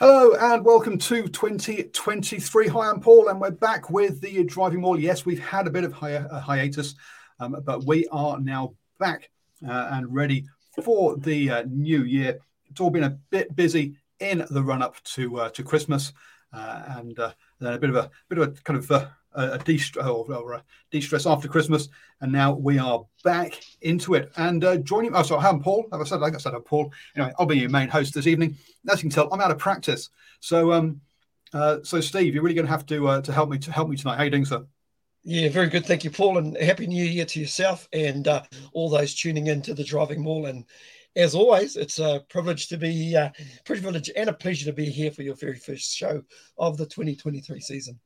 [0.00, 2.66] Hello and welcome to 2023.
[2.66, 4.98] Hi, I'm Paul, and we're back with the driving maul.
[4.98, 6.96] Yes, we've had a bit of hi- a hiatus,
[7.38, 9.30] um, but we are now back
[9.64, 10.46] uh, and ready
[10.82, 12.40] for the uh, new year.
[12.68, 16.12] It's all been a bit busy in the run up to uh, to Christmas,
[16.52, 19.58] uh, and uh, then a bit of a bit of a kind of uh, a,
[19.58, 21.88] de or, or a de-stress after Christmas,
[22.20, 24.32] and now we are back into it.
[24.36, 25.86] And uh, joining, oh, sorry, I'm Paul.
[25.90, 26.92] Like I said, like I said, I'm Paul.
[27.16, 28.56] Anyway, I'll be your main host this evening.
[28.88, 30.10] As you can tell, I'm out of practice.
[30.40, 31.00] So, um,
[31.52, 33.88] uh, so Steve, you're really going to have to uh, to help me to help
[33.88, 34.16] me tonight.
[34.16, 34.64] How you doing, sir?
[35.26, 35.86] Yeah, very good.
[35.86, 38.42] Thank you, Paul, and happy New Year to yourself and uh,
[38.74, 40.46] all those tuning in to the Driving Maul.
[40.46, 40.66] And
[41.16, 43.30] as always, it's a privilege to be uh,
[43.64, 46.22] privilege and a pleasure to be here for your very first show
[46.58, 47.98] of the 2023 season.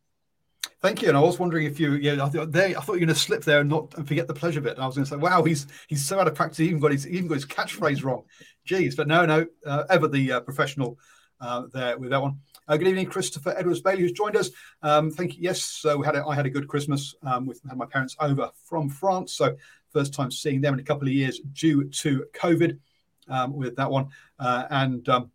[0.80, 1.08] Thank you.
[1.08, 3.08] And I was wondering if you, yeah, I thought, they, I thought you were going
[3.08, 4.74] to slip there and not and forget the pleasure bit.
[4.74, 6.58] And I was going to say, wow, he's he's so out of practice.
[6.58, 8.24] He even got his even got his catchphrase wrong.
[8.68, 10.98] Jeez, but no, no, uh, ever the uh, professional
[11.40, 12.38] uh, there with that one.
[12.68, 14.50] Uh, good evening, Christopher Edwards Bailey, who's joined us.
[14.82, 15.42] Um, thank you.
[15.42, 18.50] Yes, so had a, I had a good Christmas um, with had my parents over
[18.64, 19.32] from France.
[19.32, 19.56] So
[19.92, 22.78] first time seeing them in a couple of years due to COVID
[23.28, 24.08] um, with that one.
[24.38, 25.30] Uh, and um,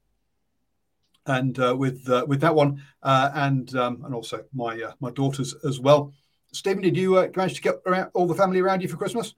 [1.26, 5.12] and uh, with uh, with that one, uh, and um, and also my uh, my
[5.12, 6.14] daughters as well.
[6.52, 7.76] Stephen, did you uh, manage to get
[8.14, 9.34] all the family around you for Christmas?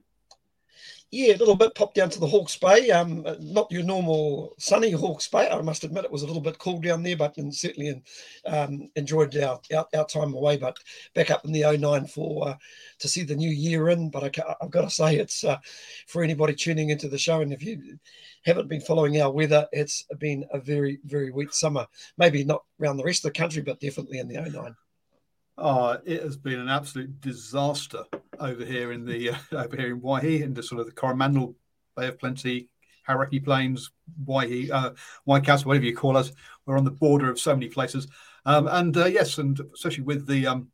[1.12, 1.74] Yeah, a little bit.
[1.76, 2.90] Popped down to the Hawke's Bay.
[2.90, 5.48] Um, not your normal sunny Hawke's Bay.
[5.48, 8.02] I must admit it was a little bit cool down there, but and certainly
[8.44, 10.56] um, enjoyed our, our, our time away.
[10.56, 10.76] But
[11.14, 12.56] back up in the 09 for uh,
[12.98, 14.10] to see the new year in.
[14.10, 15.58] But I, have got to say, it's uh,
[16.08, 17.98] for anybody tuning into the show, and if you
[18.44, 21.86] haven't been following our weather, it's been a very very wet summer.
[22.18, 24.74] Maybe not around the rest of the country, but definitely in the 09.
[25.58, 28.04] Oh, it has been an absolute disaster
[28.38, 31.54] over here in the uh, over here in Waihi, in the sort of the Coromandel
[31.96, 32.68] Bay of Plenty,
[33.08, 33.90] Hauraki Plains,
[34.26, 34.92] Waihi, uh,
[35.24, 36.32] Waikato, whatever you call us.
[36.66, 38.06] We're on the border of so many places,
[38.44, 40.68] um, and uh, yes, and especially with the um,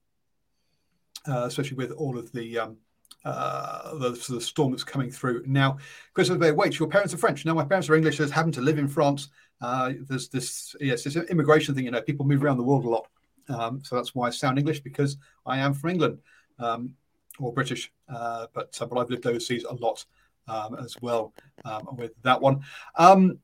[1.29, 2.77] uh, especially with all of the um,
[3.25, 5.79] uh, the, the, storm that's coming through now.
[6.13, 7.45] Christopher, wait, your parents are French.
[7.45, 8.19] No, my parents are English.
[8.19, 9.29] Happen to live in France.
[9.61, 11.85] Uh, there's this yes, this immigration thing.
[11.85, 13.07] You know, people move around the world a lot.
[13.49, 15.17] Um, so that's why I sound English because
[15.47, 16.19] I am from England
[16.59, 16.95] um,
[17.39, 20.05] or British, uh, but uh, but I've lived overseas a lot
[20.49, 21.33] um, as well
[21.65, 22.61] um, with that one.
[22.97, 23.39] Um,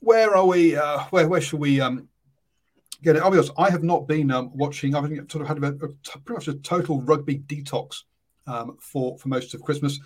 [0.00, 0.76] where are we?
[0.76, 2.08] Uh, where where should we um,
[3.02, 3.22] get it?
[3.22, 4.94] I'll be honest, I have not been watching.
[4.94, 8.02] I've sort of had a, pretty much a total rugby detox
[8.80, 9.98] for for most of Christmas.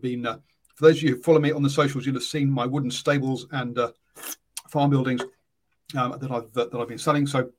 [0.00, 0.38] been uh,
[0.74, 2.90] for those of you who follow me on the socials, you'll have seen my wooden
[2.90, 3.92] stables and uh,
[4.68, 5.22] farm buildings
[5.92, 7.26] that I've that I've been selling.
[7.26, 7.50] So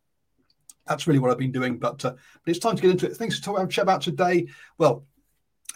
[0.85, 1.77] that's really what I've been doing.
[1.77, 3.15] But uh, but it's time to get into it.
[3.15, 4.47] Things to talk chat about today.
[4.77, 5.06] Well,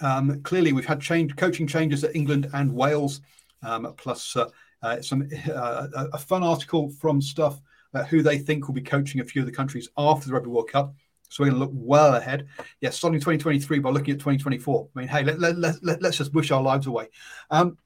[0.02, 3.22] um, clearly we've had change coaching changes at England and Wales,
[3.64, 4.50] um, plus uh,
[4.84, 7.62] uh, some uh, a fun article from stuff
[8.10, 10.70] who they think will be coaching a few of the countries after the Rugby World
[10.70, 10.94] Cup.
[11.30, 12.48] So we're going to look well ahead.
[12.80, 14.90] Yes, starting 2023 by looking at 2024.
[14.96, 17.10] I mean, hey, let, let, let, let, us just wish our lives away.
[17.50, 17.78] Um,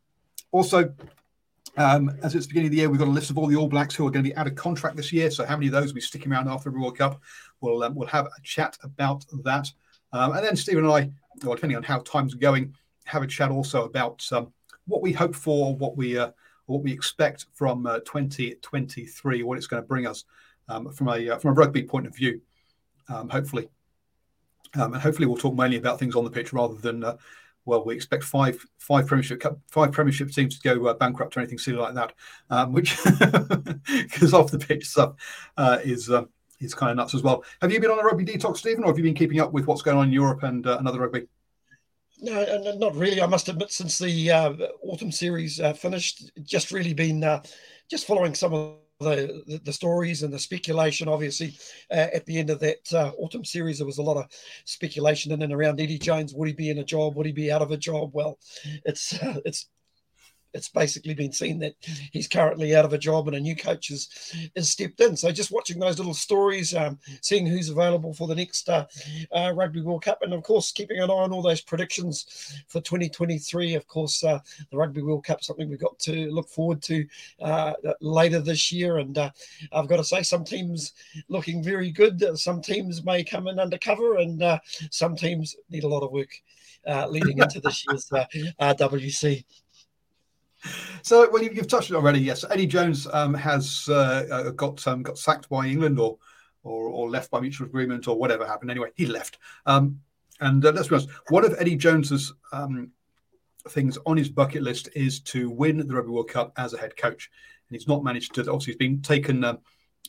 [0.51, 0.94] also,
[1.77, 3.68] um, as it's beginning of the year, we've got a list of all the All
[3.68, 5.31] Blacks who are going to be out of contract this year.
[5.31, 7.21] So how many of those will be sticking around after the World Cup?
[7.62, 9.71] We'll um, we'll have a chat about that,
[10.13, 11.12] um, and then Stephen and I,
[11.44, 12.75] well, depending on how time's going,
[13.06, 14.51] have a chat also about um,
[14.88, 16.31] what we hope for, what we uh,
[16.65, 20.25] what we expect from uh, 2023, what it's going to bring us
[20.69, 22.41] um, from a uh, from a rugby point of view.
[23.09, 23.69] um, hopefully.
[24.75, 27.18] Um, and hopefully, we'll talk mainly about things on the pitch rather than, uh,
[27.65, 31.59] well, we expect five five Premiership five Premiership teams to go uh, bankrupt or anything
[31.59, 32.13] silly like that,
[32.49, 35.13] um, which because off the pitch stuff
[35.57, 36.29] uh, is um,
[36.59, 37.43] is kind of nuts as well.
[37.61, 39.67] Have you been on a rugby detox, Stephen, or have you been keeping up with
[39.67, 41.27] what's going on in Europe and uh, another rugby?
[42.23, 43.21] No, not really.
[43.21, 44.53] I must admit, since the uh,
[44.83, 47.41] autumn series uh, finished, just really been uh,
[47.89, 51.07] just following some of the, the, stories and the speculation.
[51.07, 51.57] Obviously,
[51.89, 54.25] uh, at the end of that uh, autumn series, there was a lot of
[54.65, 56.33] speculation in and around Eddie Jones.
[56.33, 57.15] Would he be in a job?
[57.15, 58.12] Would he be out of a job?
[58.13, 58.38] Well,
[58.86, 59.13] it's
[59.45, 59.68] it's
[60.53, 61.75] it's basically been seen that
[62.12, 64.09] he's currently out of a job and a new coach has,
[64.56, 65.15] has stepped in.
[65.15, 68.86] So just watching those little stories, um, seeing who's available for the next uh,
[69.31, 72.81] uh, Rugby World Cup, and of course keeping an eye on all those predictions for
[72.81, 73.75] 2023.
[73.75, 74.39] Of course, uh,
[74.69, 77.06] the Rugby World Cup something we've got to look forward to
[77.42, 78.97] uh, later this year.
[78.97, 79.31] And uh,
[79.71, 80.94] I've got to say, some teams
[81.30, 82.38] looking very good.
[82.38, 84.59] Some teams may come in undercover, and uh,
[84.89, 86.31] some teams need a lot of work.
[87.07, 88.09] leading into this year's
[88.59, 89.44] RWC.
[91.03, 92.19] So, well, you've, touched it already.
[92.19, 96.17] Yes, Eddie Jones um, has uh, uh, got um, got sacked by England or,
[96.63, 98.71] or, or left by mutual agreement or whatever happened.
[98.71, 99.39] Anyway, he left.
[99.65, 99.99] Um,
[100.39, 102.91] and uh, let's be honest, one of Eddie Jones's um,
[103.69, 106.95] things on his bucket list is to win the Rugby World Cup as a head
[106.97, 107.29] coach,
[107.69, 108.41] and he's not managed to.
[108.41, 109.59] Obviously, he's been taken um,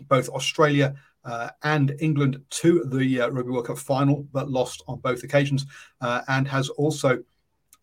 [0.09, 0.95] both Australia
[1.25, 5.67] uh, and England to the uh, Rugby World Cup final, but lost on both occasions,
[6.01, 7.23] uh, and has also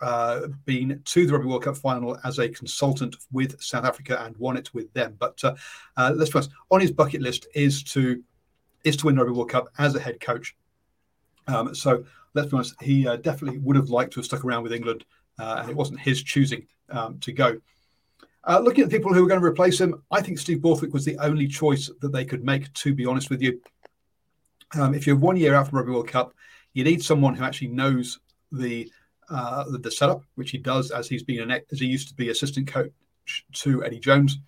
[0.01, 4.35] uh, been to the Rugby World Cup final as a consultant with South Africa and
[4.37, 5.15] won it with them.
[5.19, 5.55] But uh,
[5.97, 8.23] uh, let's be honest, on his bucket list is to
[8.83, 10.55] is to win the Rugby World Cup as a head coach.
[11.47, 12.03] Um, so
[12.33, 15.05] let's be honest, he uh, definitely would have liked to have stuck around with England,
[15.37, 17.59] uh, and it wasn't his choosing um, to go.
[18.47, 21.05] Looking at the people who are going to replace him, I think Steve Borthwick was
[21.05, 22.73] the only choice that they could make.
[22.73, 23.61] To be honest with you,
[24.75, 26.33] um, if you're one year out from Rugby World Cup,
[26.73, 28.19] you need someone who actually knows
[28.51, 28.91] the
[29.29, 32.29] uh, the, setup, which he does as he's been an as he used to be
[32.29, 32.91] assistant coach
[33.53, 34.39] to Eddie Jones.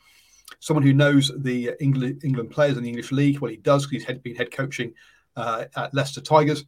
[0.60, 3.40] Someone who knows the England, England players in the English League.
[3.40, 4.94] Well, he does because he's had, been head coaching
[5.36, 6.66] uh, at Leicester Tigers.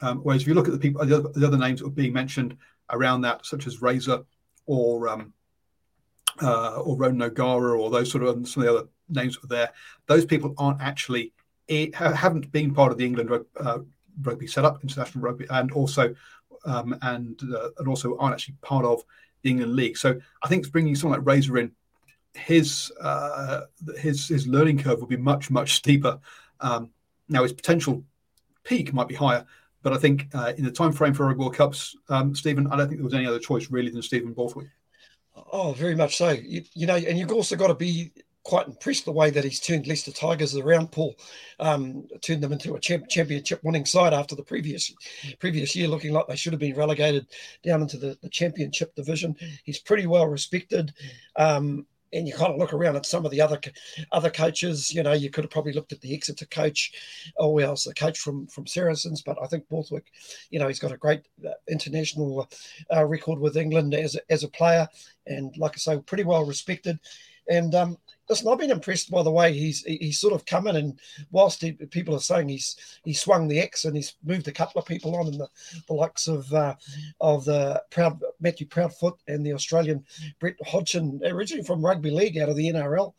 [0.00, 1.92] Um, whereas if you look at the people, the other, the other, names that were
[1.92, 2.56] being mentioned
[2.90, 4.24] around that, such as Razor
[4.66, 5.32] or um,
[6.42, 9.70] uh, or Ronan O'Gara or those sort of some of the other names were there,
[10.06, 11.32] those people aren't actually
[11.68, 13.30] it, haven't been part of the England
[13.60, 13.78] uh,
[14.22, 16.14] rugby setup, international rugby, and also
[16.64, 19.02] um, and uh, and also aren't actually part of
[19.42, 19.96] the England league.
[19.96, 21.72] So I think bringing someone like Razor in,
[22.34, 23.62] his uh,
[23.98, 26.18] his his learning curve will be much much steeper.
[26.60, 26.90] Um,
[27.28, 28.04] now his potential
[28.64, 29.44] peak might be higher,
[29.82, 32.88] but I think uh, in the time frame for World Cups, um, Stephen, I don't
[32.88, 34.68] think there was any other choice really than Stephen Borthwick.
[35.52, 36.30] Oh, very much so.
[36.30, 38.12] You, you know, and you've also got to be
[38.44, 41.16] quite impressed the way that he's turned Leicester Tigers around, Paul.
[41.58, 44.92] Um, turned them into a champ- championship winning side after the previous
[45.40, 47.26] previous year, looking like they should have been relegated
[47.64, 49.34] down into the, the championship division.
[49.64, 50.92] He's pretty well respected.
[51.36, 53.60] Um, and you kind of look around at some of the other
[54.12, 54.94] other coaches.
[54.94, 56.92] You know, you could have probably looked at the Exeter coach,
[57.36, 59.22] or oh, else the coach from from Saracens.
[59.22, 60.06] But I think Borthwick,
[60.50, 62.48] you know, he's got a great uh, international
[62.94, 64.88] uh, record with England as a, as a player,
[65.26, 66.98] and like I say, pretty well respected.
[67.48, 67.98] And um,
[68.28, 71.00] listen, I've been impressed by the way he's he's sort of come in and
[71.30, 74.80] whilst he, people are saying he's he swung the axe and he's moved a couple
[74.80, 75.48] of people on in the,
[75.88, 76.74] the likes of uh,
[77.20, 80.04] of the proud Matthew Proudfoot and the Australian
[80.40, 83.12] Brett Hodgson, originally from rugby league out of the NRL,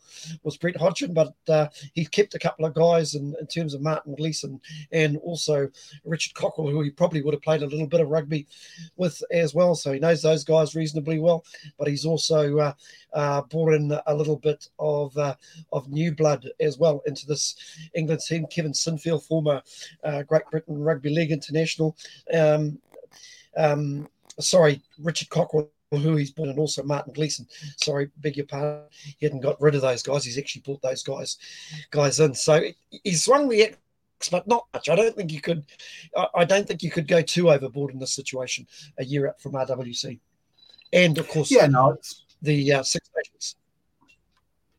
[0.44, 1.68] was Brett Hodgson, but uh,
[2.15, 4.60] kept a couple of guys in, in terms of Martin Gleeson
[4.91, 5.70] and also
[6.06, 8.48] Richard Cockerill, who he probably would have played a little bit of rugby
[8.96, 9.75] with as well.
[9.75, 11.44] So he knows those guys reasonably well,
[11.77, 12.74] but he's also uh,
[13.15, 15.36] uh brought in a little bit of uh,
[15.72, 17.55] of new blood as well into this
[17.95, 18.45] England team.
[18.45, 19.62] Kevin Sinfield, former
[20.03, 21.98] uh, Great Britain Rugby League international.
[22.34, 22.79] Um,
[23.57, 24.07] um,
[24.39, 27.48] sorry, Richard Cockerill who he's brought, and also Martin Gleeson.
[27.77, 28.84] Sorry, beg your pardon.
[29.17, 30.25] He hadn't got rid of those guys.
[30.25, 31.38] He's actually brought those guys
[31.91, 32.34] guys in.
[32.34, 34.89] So he's swung the axe, but not much.
[34.89, 35.65] I don't think you could.
[36.34, 38.67] I don't think you could go too overboard in this situation
[38.98, 40.19] a year out from RWC,
[40.93, 41.98] and of course, yeah, no,
[42.42, 43.56] the uh, Six Nations.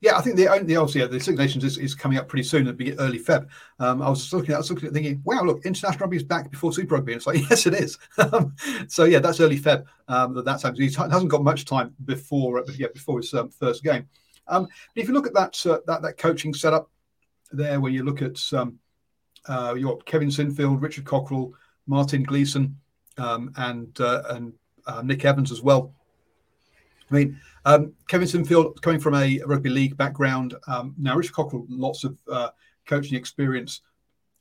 [0.00, 2.42] Yeah, I think the the obviously yeah, the Six Nations is, is coming up pretty
[2.42, 3.48] soon at the early Feb.
[3.78, 6.22] Um, I was looking at, I was looking at thinking, wow, look, international rugby is
[6.22, 7.12] back before Super Rugby.
[7.12, 7.98] And it's like, yes, it is.
[8.18, 8.54] Um,
[8.88, 9.84] so yeah, that's early Feb.
[10.08, 14.06] Um, that time he hasn't got much time before yeah before his um, first game.
[14.48, 16.90] Um, but if you look at that uh, that that coaching setup
[17.52, 18.78] there, where you look at um,
[19.48, 21.52] uh, your Kevin Sinfield, Richard Cockerill,
[21.86, 22.76] Martin Gleeson,
[23.18, 24.52] um, and uh, and
[24.86, 25.94] uh, Nick Evans as well.
[27.10, 30.54] I mean, um, Kevin Sinfield coming from a rugby league background.
[30.66, 32.50] Um, now, Richard Cockerill, lots of uh,
[32.84, 33.80] coaching experience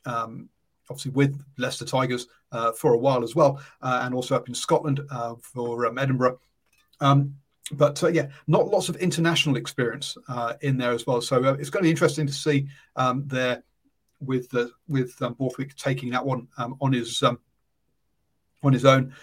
[0.05, 0.49] um,
[0.89, 4.53] obviously with Leicester Tigers uh, for a while as well, uh, and also up in
[4.53, 6.39] Scotland uh, for um, Edinburgh.
[7.01, 7.35] Um,
[7.71, 11.21] but uh, yeah, not lots of international experience uh, in there as well.
[11.21, 13.63] So it's going to be interesting to see um, there
[14.19, 19.13] with uh, with Borthwick taking that one on his on his own.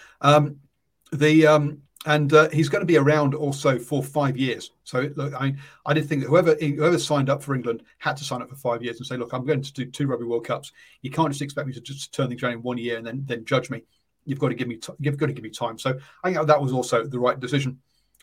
[1.11, 4.71] The and uh, he's going to be around also for five years.
[4.83, 5.55] So look, I
[5.85, 8.55] I did think that whoever whoever signed up for England had to sign up for
[8.55, 10.71] five years and say, look, I'm going to do two Rugby World Cups.
[11.01, 13.23] You can't just expect me to just turn things around in one year and then
[13.25, 13.83] then judge me.
[14.25, 15.79] You've got to give me t- you've got to give me time.
[15.79, 17.79] So I think that was also the right decision.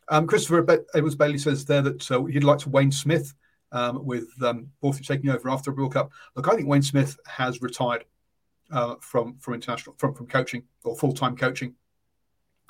[0.08, 3.32] Um, Christopher Edwards Bailey says there that uh, he'd like to Wayne Smith
[3.72, 6.10] um, with um, Borthwick taking over after the World Cup.
[6.34, 8.04] Look, I think Wayne Smith has retired
[8.72, 11.74] uh, from from international from from coaching or full time coaching.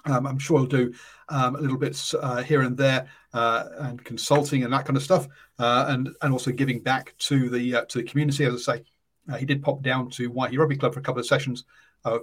[0.06, 0.92] Um, I'm sure he'll do
[1.28, 5.02] um, a little bits uh, here and there uh, and consulting and that kind of
[5.02, 5.28] stuff,
[5.58, 8.44] uh, and and also giving back to the uh, to the community.
[8.44, 8.84] As I say,
[9.30, 11.64] uh, he did pop down to Waihi Rugby Club for a couple of sessions
[12.04, 12.22] of,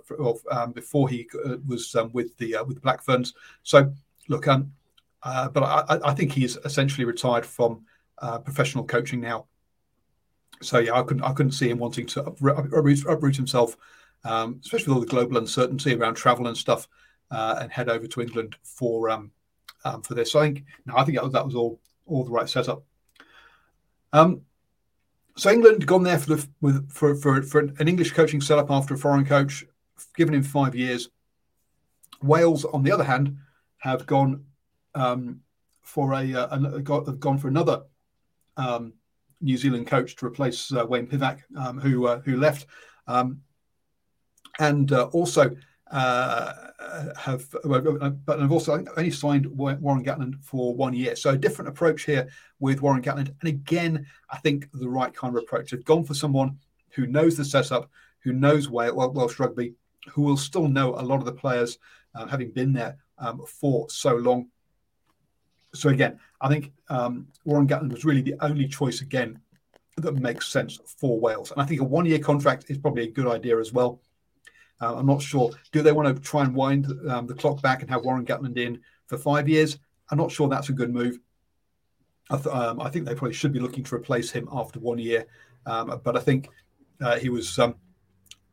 [0.50, 1.30] um, before he
[1.68, 3.34] was um, with the with the Black Ferns.
[3.64, 3.94] So
[4.28, 4.72] look, um,
[5.24, 7.86] uh, but I, I, think he's essentially retired from
[8.20, 9.46] uh, professional coaching now.
[10.62, 13.78] So yeah, I couldn't I couldn't see him wanting to uproot, uproot himself,
[14.24, 16.88] um, especially with all the global uncertainty around travel and stuff,
[17.32, 19.32] uh, and head over to England for um,
[19.84, 20.32] um, for this.
[20.32, 22.84] So I think no, I think that was, that was all all the right setup.
[24.14, 24.42] Um,
[25.36, 28.94] so England gone there for the with for, for for an English coaching setup after
[28.94, 29.66] a foreign coach,
[30.16, 31.10] given him five years.
[32.22, 33.38] Wales, on the other hand,
[33.78, 34.44] have gone
[34.96, 35.42] um,
[35.82, 37.84] for a, uh, got, have gone for another
[38.58, 38.94] um,
[39.40, 42.66] New Zealand coach to replace uh, Wayne Pivac, um, who uh, who left,
[43.08, 43.42] um,
[44.60, 45.56] and uh, also
[45.92, 46.54] uh,
[47.18, 51.16] have but have also only signed Warren Gatland for one year.
[51.16, 52.28] So a different approach here
[52.60, 55.72] with Warren Gatland, and again, I think the right kind of approach.
[55.72, 56.58] They've gone for someone
[56.90, 57.90] who knows the setup,
[58.20, 59.74] who knows Welsh rugby,
[60.10, 61.78] who will still know a lot of the players,
[62.16, 64.48] uh, having been there um, for so long
[65.74, 69.40] so again, I think um, Warren Gatland was really the only choice again
[69.98, 71.52] that makes sense for Wales.
[71.52, 74.00] And I think a one-year contract is probably a good idea as well.
[74.80, 75.52] Uh, I'm not sure.
[75.72, 78.58] Do they want to try and wind um, the clock back and have Warren Gatland
[78.58, 79.80] in for five years?
[80.10, 81.20] I'm not sure that's a good move.
[82.30, 85.00] I, th- um, I think they probably should be looking to replace him after one
[85.00, 85.26] year.
[85.66, 86.50] Um, but I think
[87.02, 87.76] uh, he was um,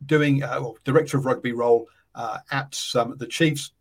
[0.06, 3.72] doing uh, well, director of rugby role uh, at um, the Chiefs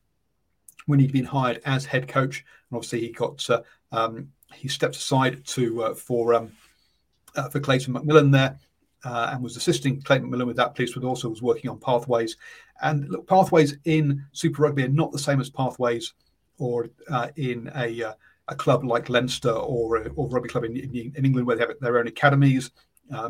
[0.86, 4.96] when he'd been hired as head coach, and obviously he got uh, um, he stepped
[4.96, 6.48] aside to uh, for
[7.52, 8.60] for Clayton McMillan there.
[9.06, 12.38] Uh, and was assisting Clayton McMillan with that piece, but also was working on pathways.
[12.82, 16.14] And look, pathways in Super Rugby are not the same as pathways
[16.58, 18.14] or uh, in a, uh,
[18.48, 21.74] a club like Leinster or or rugby club in, in, in, England where they have
[21.82, 22.72] their own academies.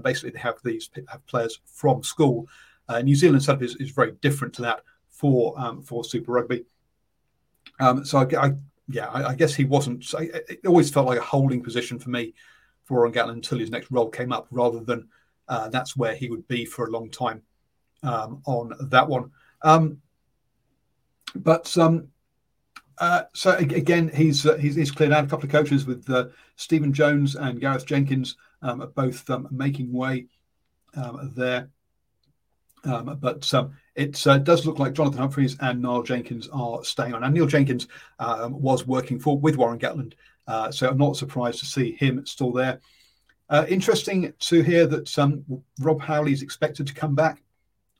[0.03, 2.47] basically, they have these have players from school.
[3.03, 6.65] New Zealand setup is, is very different to that for um, for Super Rugby.
[7.79, 8.51] Um, so I, I
[8.89, 10.05] yeah, I, I, guess he wasn't.
[10.19, 12.33] it always felt like a holding position for me
[12.83, 15.07] for Warren Gatland until his next role came up, rather than
[15.47, 17.41] uh, that's where he would be for a long time
[18.03, 19.31] um, on that one.
[19.61, 20.01] Um,
[21.35, 22.09] but um,
[22.97, 26.27] uh, so again, he's, uh, he's, he's cleared out a couple of coaches with uh,
[26.55, 30.27] Stephen Jones and Gethin Jenkins um, both um, making way
[30.95, 31.69] um, there.
[32.83, 33.51] But
[33.95, 37.23] it uh, does look like Jonathan Humphreys and Neil Jenkins are staying on.
[37.23, 37.87] And Neil Jenkins
[38.19, 40.13] um, was working for with Warren Gatland,
[40.47, 42.81] uh, so I'm not surprised to see him still there.
[43.53, 45.45] Uh, interesting to hear that um,
[45.79, 47.43] Rob Howley is expected to come back.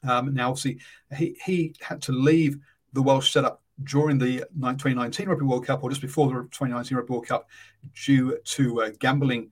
[0.01, 0.79] Um, now, obviously,
[1.15, 2.57] he, he had to leave
[2.93, 7.11] the Welsh setup during the 2019 Rugby World Cup or just before the 2019 Rugby
[7.11, 7.47] World Cup
[8.03, 9.51] due to uh, gambling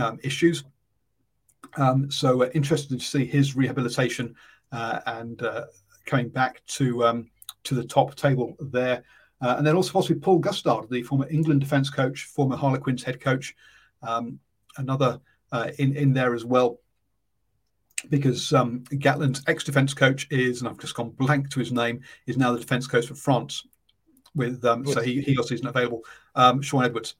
[0.00, 0.64] um, issues.
[1.76, 4.34] Um, so, uh, interested to see his rehabilitation
[4.72, 5.66] uh, and uh,
[6.06, 7.30] coming back to um,
[7.64, 9.04] to the top table there.
[9.42, 13.20] Uh, and then also possibly Paul Gustard, the former England defence coach, former Harlequins head
[13.20, 13.54] coach,
[14.02, 14.38] um,
[14.78, 15.20] another
[15.78, 16.80] in in there as well
[18.10, 22.36] because um, Gatland's ex-defence coach is, and I've just gone blank to his name, is
[22.36, 23.66] now the defence coach for France.
[24.34, 26.02] With um, so he, he also isn't available.
[26.34, 27.14] Um, Shaun Edwards.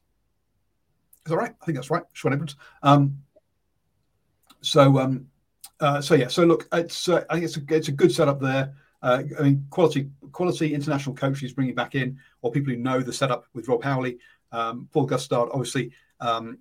[1.25, 1.55] Is that right?
[1.63, 2.03] I think that's right.
[2.13, 2.57] Shaun Edwards.
[2.83, 3.19] Um,
[4.63, 5.27] so um,
[5.79, 8.41] uh, so yeah, so look, it's uh, I think it's a it's a good setup
[8.41, 8.75] there.
[9.01, 13.13] Uh, I mean, quality quality international coaches bringing back in, or people who know the
[13.13, 14.19] setup with Rob Howley,
[14.51, 16.59] um, Paul Gustard, obviously um,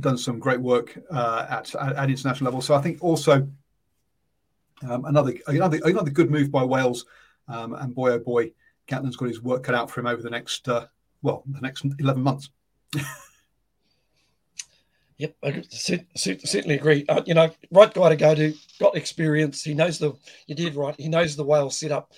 [0.00, 2.60] done some great work uh, at, at, at international level.
[2.60, 3.48] So I think also
[4.88, 7.06] um, another another another good move by Wales,
[7.48, 8.52] um, and boy oh boy,
[8.88, 10.86] Gatland's got his work cut out for him over the next uh,
[11.22, 12.50] well the next eleven months.
[15.22, 15.62] Yep, I
[16.16, 17.04] certainly agree.
[17.08, 19.62] Uh, you know, right guy to go to, got experience.
[19.62, 20.14] He knows the.
[20.48, 20.96] You did right.
[20.98, 22.10] He knows the Wales setup,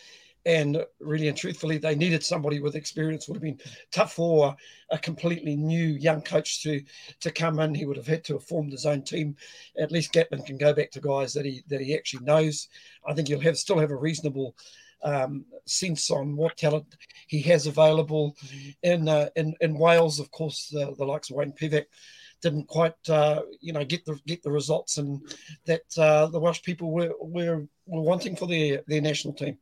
[0.46, 3.28] and really and truthfully, they needed somebody with experience.
[3.28, 3.60] Would have been
[3.92, 4.54] tough for
[4.90, 6.82] a completely new young coach to
[7.20, 7.74] to come in.
[7.74, 9.36] He would have had to have formed his own team.
[9.78, 12.68] At least Gatland can go back to guys that he that he actually knows.
[13.06, 14.54] I think he'll have still have a reasonable
[15.02, 16.96] um, sense on what talent
[17.26, 18.36] he has available
[18.82, 20.18] in uh, in, in Wales.
[20.18, 21.84] Of course, the, the likes of Wayne Pivac
[22.40, 25.20] didn't quite uh, you know get the get the results and
[25.66, 29.58] that uh, the Welsh people were, were were wanting for their their national team.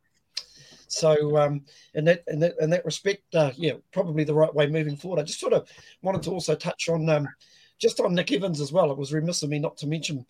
[0.93, 1.63] So um,
[1.95, 5.21] in that in that in that respect, uh, yeah, probably the right way moving forward.
[5.21, 5.69] I just sort of
[6.03, 7.29] wanted to also touch on um,
[7.79, 8.91] just on Nick Evans as well.
[8.91, 10.27] It was remiss of me not to mention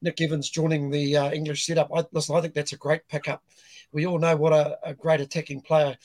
[0.00, 1.90] Nick Evans joining the uh, English setup.
[1.94, 3.42] I, listen, I think that's a great pickup.
[3.92, 5.96] We all know what a, a great attacking player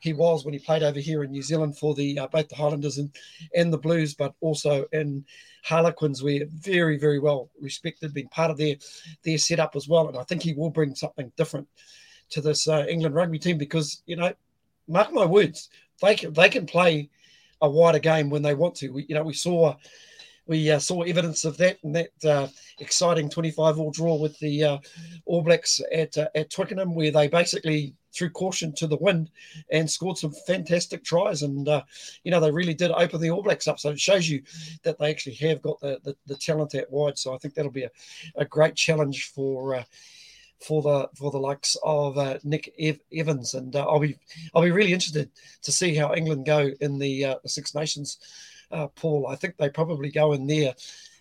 [0.00, 2.54] he was when he played over here in New Zealand for the uh, both the
[2.54, 3.10] Highlanders and,
[3.54, 5.24] and the Blues, but also in
[5.64, 8.76] Harlequins, where very very well respected, being part of their
[9.24, 10.06] their setup as well.
[10.06, 11.66] And I think he will bring something different
[12.30, 14.32] to this uh, England rugby team because you know,
[14.86, 15.68] mark my words,
[16.02, 17.08] they can they can play
[17.60, 18.90] a wider game when they want to.
[18.90, 19.74] We, you know, we saw
[20.48, 24.64] we uh, saw evidence of that in that uh, exciting 25 all draw with the
[24.64, 24.78] uh,
[25.26, 29.30] All Blacks at uh, at Twickenham, where they basically threw caution to the wind
[29.70, 31.42] and scored some fantastic tries.
[31.42, 31.82] And uh,
[32.24, 33.78] you know they really did open the All Blacks up.
[33.78, 34.42] So it shows you
[34.84, 37.18] that they actually have got the the, the talent out wide.
[37.18, 37.90] So I think that'll be a,
[38.36, 39.84] a great challenge for uh,
[40.60, 44.18] for the for the likes of uh, Nick Ev- Evans, and uh, I'll be
[44.54, 45.30] I'll be really interested
[45.62, 48.18] to see how England go in the, uh, Six Nations
[48.70, 49.26] uh, Paul.
[49.28, 50.74] I think they probably go in there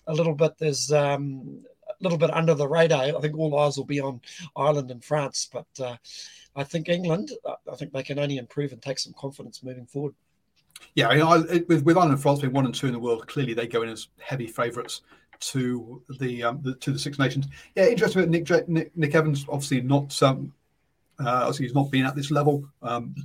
[0.08, 0.58] a little bit.
[0.58, 3.04] There's um, a little bit under the radar.
[3.04, 4.22] I think all eyes will be on
[4.56, 5.98] Ireland and France, but uh,
[6.56, 7.32] I think England.
[7.46, 10.16] Uh, I think they can only improve and take some confidence moving forward.
[10.94, 13.00] Yeah, I mean, I, with, with Ireland and France being one and two in the
[13.00, 15.02] world, clearly they go in as heavy favourites
[15.40, 17.48] to the, um, the, to the Six Nations.
[17.76, 18.24] Yeah, interesting.
[18.24, 20.54] About Nick, Nick Nick Evans, obviously not um,
[21.20, 22.68] uh, obviously he's not been at this level.
[22.82, 23.16] Um,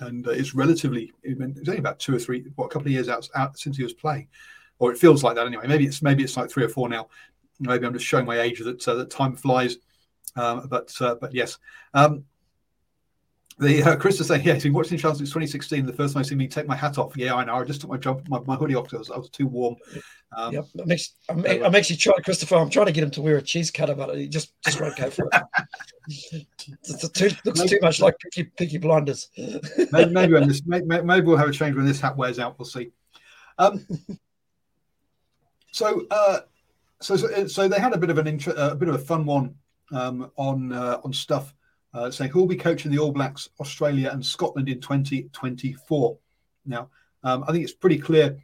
[0.00, 3.08] and uh, it's relatively it's only about two or three what a couple of years
[3.08, 4.28] out, out since he was playing
[4.78, 7.08] or it feels like that anyway maybe it's maybe it's like three or four now
[7.60, 9.78] maybe i'm just showing my age that uh, that time flies
[10.36, 11.58] um, but uh, but yes
[11.94, 12.24] um,
[13.58, 16.22] the uh, Chris is saying, yeah, so watching Charles since 2016, the first time I
[16.22, 17.16] see me take my hat off.
[17.16, 17.56] Yeah, I know.
[17.56, 19.74] I just took my jump, my, my hoodie off because I, I was, too warm.
[20.36, 20.66] Um, yep.
[20.80, 22.56] I'm, actually, I'm, so, I'm, actually trying, Christopher.
[22.56, 24.96] I'm trying to get him to wear a cheese cutter, but he just just won't
[24.96, 26.46] go for it.
[26.62, 29.28] it too, looks maybe, too much like Peaky, Peaky Blinders.
[29.36, 32.58] maybe, maybe, when this, maybe, maybe, we'll have a change when this hat wears out.
[32.58, 32.92] We'll see.
[33.58, 33.84] Um,
[35.72, 36.40] so, uh,
[37.00, 38.98] so, so, so they had a bit of an inter- uh, a bit of a
[38.98, 39.56] fun one
[39.92, 41.54] um, on uh, on stuff
[41.94, 46.18] uh, saying who will be coaching the All Blacks, Australia and Scotland in 2024.
[46.66, 46.90] Now,
[47.24, 48.38] um, I think it's pretty clear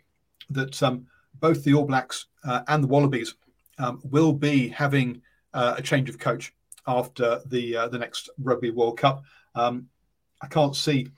[0.50, 1.06] that um,
[1.40, 3.34] both the All Blacks uh, and the Wallabies
[3.78, 6.54] um, will be having uh, a change of coach
[6.86, 9.24] after the uh, the next Rugby World Cup.
[9.54, 9.88] Um,
[10.42, 11.08] I can't see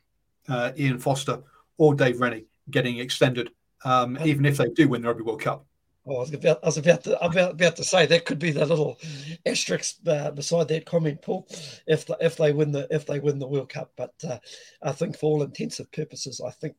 [0.48, 1.42] uh, Ian Foster
[1.78, 3.50] or Dave Rennie getting extended,
[3.84, 5.66] um, even if they do win the Rugby World Cup.
[6.08, 8.52] Oh, I was about, I was about to, about, about to say that could be
[8.52, 8.96] the little
[9.44, 11.48] asterisk uh, beside that comment, Paul.
[11.86, 14.38] If the, if they win the if they win the World Cup, but uh,
[14.82, 16.76] I think for all intensive purposes, I think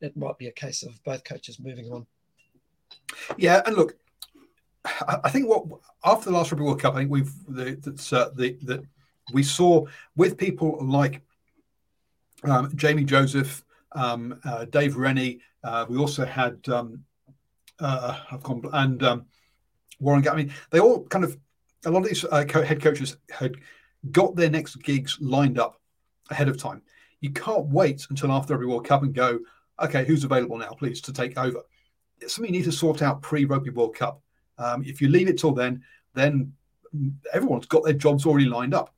[0.00, 2.06] it might be a case of both coaches moving on.
[3.36, 3.96] Yeah, and look,
[4.84, 5.64] I think what
[6.04, 8.82] after the last Rugby World Cup, I think we've the that uh, the that
[9.32, 11.22] we saw with people like
[12.42, 15.40] um, Jamie Joseph, um, uh, Dave Rennie.
[15.62, 17.04] Uh, we also had um,
[17.80, 19.26] uh, I've gone and um,
[20.00, 20.26] Warren.
[20.28, 21.36] I mean, they all kind of
[21.84, 23.56] a lot of these uh, head coaches had
[24.10, 25.80] got their next gigs lined up
[26.30, 26.82] ahead of time.
[27.20, 29.40] You can't wait until after every World Cup and go,
[29.82, 31.60] okay, who's available now, please, to take over.
[32.20, 34.20] It's something you need to sort out pre Rugby World Cup.
[34.58, 35.82] Um, if you leave it till then,
[36.14, 36.52] then
[37.32, 38.94] everyone's got their jobs already lined up.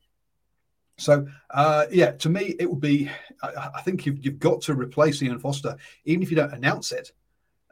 [0.98, 3.10] So, uh, yeah, to me, it would be.
[3.42, 6.92] I, I think you've, you've, got to replace Ian Foster, even if you don't announce
[6.92, 7.12] it.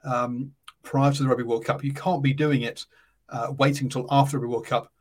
[0.05, 0.53] Um,
[0.85, 1.83] prior to the Rugby World Cup.
[1.83, 2.87] You can't be doing it
[3.29, 4.93] uh, waiting until after the World Cup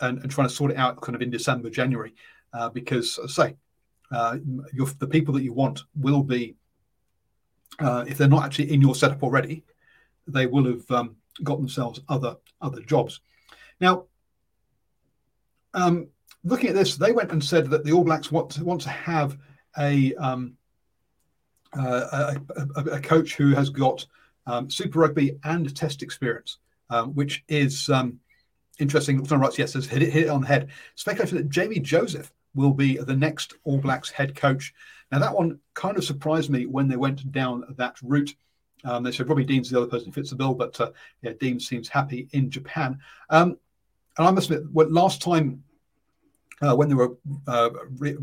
[0.00, 2.14] and, and, trying to sort it out kind of in December, January,
[2.54, 3.56] uh, because, say,
[4.10, 4.38] uh,
[4.98, 6.54] the people that you want will be,
[7.80, 9.64] uh, if they're not actually in your setup already,
[10.26, 13.20] they will have um, got themselves other other jobs.
[13.80, 14.04] Now,
[15.74, 16.08] um,
[16.44, 18.90] looking at this, they went and said that the All Blacks want to, want to
[18.90, 19.38] have
[19.78, 20.56] a, um,
[21.76, 24.06] uh, a, a, a coach who has got
[24.46, 26.58] um, Super Rugby and Test experience,
[26.90, 28.18] um, which is um,
[28.78, 29.22] interesting.
[29.40, 30.70] writes yes, hit it, hit it on the head.
[30.94, 34.74] Speculation that Jamie Joseph will be the next All Blacks head coach.
[35.10, 38.34] Now, that one kind of surprised me when they went down that route.
[38.84, 40.90] Um, they said Robbie Deans the other person who fits the bill, but uh,
[41.22, 42.98] yeah, Dean seems happy in Japan.
[43.30, 43.58] Um,
[44.18, 45.62] and I must admit, last time
[46.60, 48.16] uh, when they were uh, re-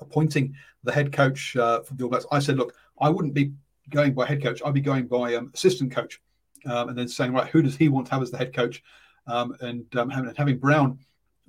[0.00, 3.52] appointing the head coach uh, for the All Blacks, I said, look, I wouldn't be
[3.90, 4.60] going by head coach.
[4.64, 6.20] I'd be going by um, assistant coach,
[6.66, 8.82] um, and then saying, right, who does he want to have as the head coach?
[9.26, 10.98] Um, and um, having, having, Brown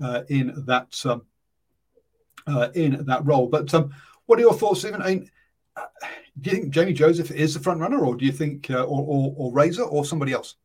[0.04, 1.24] uh, in that um,
[2.48, 3.48] uh, in that role.
[3.48, 3.94] But um,
[4.26, 5.02] what are your thoughts, Stephen?
[5.02, 5.32] I mean,
[5.76, 5.86] uh,
[6.40, 9.34] do you think Jamie Joseph is the front runner, or do you think, or, or,
[9.38, 10.56] or Razor, or somebody else?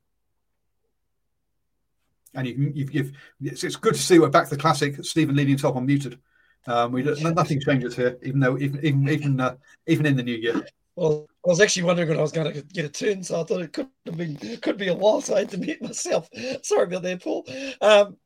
[2.36, 5.34] and you, you've, you've it's, it's, good to see we're back to the classic Stephen
[5.34, 6.18] leading himself unmuted.
[6.66, 10.34] Um, we nothing changes here, even though even even even uh, even in the new
[10.34, 10.66] year.
[10.96, 13.44] Well, I was actually wondering when I was going to get a turn, so I
[13.44, 16.28] thought it could have been could be a while, so I had to mute myself.
[16.62, 17.46] Sorry about that, Paul.
[17.82, 18.16] Um,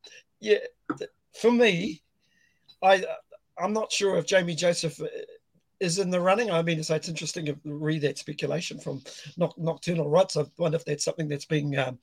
[0.40, 0.59] yeah,
[1.35, 2.02] for me,
[2.83, 3.04] I
[3.59, 5.00] I'm not sure if Jamie Joseph
[5.80, 6.50] is in the running.
[6.50, 9.02] I mean, so it's interesting to read that speculation from
[9.56, 10.36] Nocturnal Rights.
[10.36, 11.98] I wonder if that's something that's being um,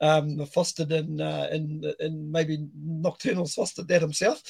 [0.00, 4.42] um, fostered in, uh, in, in maybe Nocturnal's fostered that himself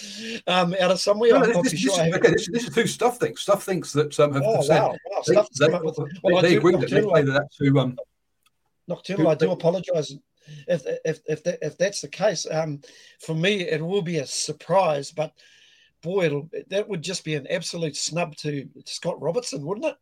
[0.47, 1.31] um, out of somewhere.
[1.31, 1.97] No, I'm not this, sure.
[1.97, 3.43] This, okay, this, this, is who Stuff thinks.
[3.43, 5.23] Stuff thinks that um, have, oh, have wow, wow.
[5.27, 7.99] They, Stuff they, with, well, they, they agree that they play that to um,
[8.87, 9.29] Nocturnal.
[9.29, 10.15] I do apologise
[10.67, 12.47] if if if, that, if that's the case.
[12.51, 12.81] Um,
[13.21, 15.33] for me, it will be a surprise, but
[16.03, 19.97] boy, it'll, that would just be an absolute snub to Scott Robertson, wouldn't it?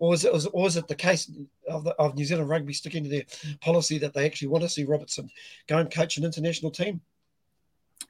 [0.00, 1.30] Or is it, was, or is it the case
[1.68, 3.24] of, the, of New Zealand rugby sticking to their
[3.60, 5.28] policy that they actually want to see Robertson
[5.66, 7.00] go and coach an international team?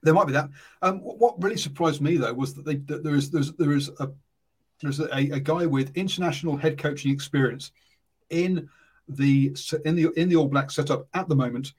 [0.02, 0.50] There might be that.
[0.82, 3.90] Um, what really surprised me though was that, they, that there is there's there is
[3.98, 4.10] a
[4.80, 7.72] there's a, a guy with international head coaching experience
[8.30, 8.68] in
[9.08, 11.72] the in the in the All Black setup at the moment,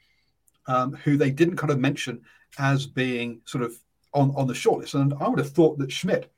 [0.67, 2.21] um, who they didn't kind of mention
[2.57, 3.77] as being sort of
[4.13, 4.95] on, on the shortlist.
[4.95, 6.31] And I would have thought that Schmidt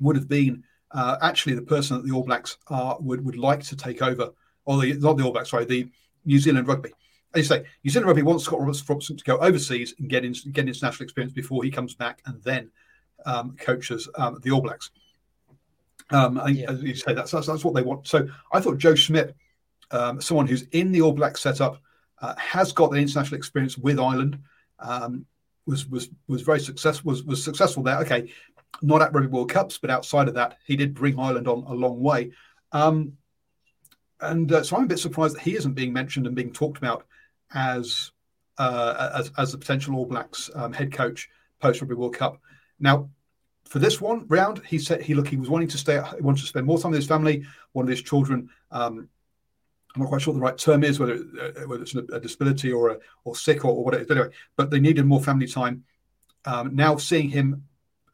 [0.00, 3.62] would have been uh, actually the person that the All Blacks are, would, would like
[3.64, 4.30] to take over,
[4.64, 5.88] or the not the All Blacks, sorry, the
[6.24, 6.92] New Zealand rugby.
[7.34, 10.34] As you say, New Zealand rugby wants Scott Robertson to go overseas and get in,
[10.52, 12.70] get international experience before he comes back and then
[13.26, 14.90] um, coaches um, the All Blacks.
[16.10, 16.70] Um, yeah.
[16.70, 18.06] As you say, that's, that's, that's what they want.
[18.06, 19.34] So I thought Joe Schmidt,
[19.90, 21.78] um, someone who's in the All Black setup,
[22.22, 24.38] uh, has got the international experience with Ireland.
[24.78, 25.26] Um,
[25.66, 27.98] was was was very successful was was successful there.
[27.98, 28.32] Okay,
[28.82, 31.74] not at Rugby World Cups, but outside of that, he did bring Ireland on a
[31.74, 32.32] long way.
[32.72, 33.14] Um,
[34.20, 36.78] and uh, so I'm a bit surprised that he isn't being mentioned and being talked
[36.78, 37.06] about
[37.54, 38.12] as
[38.58, 41.28] uh, as, as the potential All Blacks um, head coach
[41.60, 42.40] post Rugby World Cup.
[42.78, 43.10] Now,
[43.64, 46.40] for this one round, he said he look he was wanting to stay, he wanted
[46.40, 49.08] to spend more time with his family, one of his children um,
[49.96, 52.70] I'm not quite sure what the right term is, whether uh, whether it's a, disability
[52.70, 54.06] or a, or sick or, or what it is.
[54.06, 55.84] But anyway, but they needed more family time.
[56.44, 57.64] Um, now seeing him,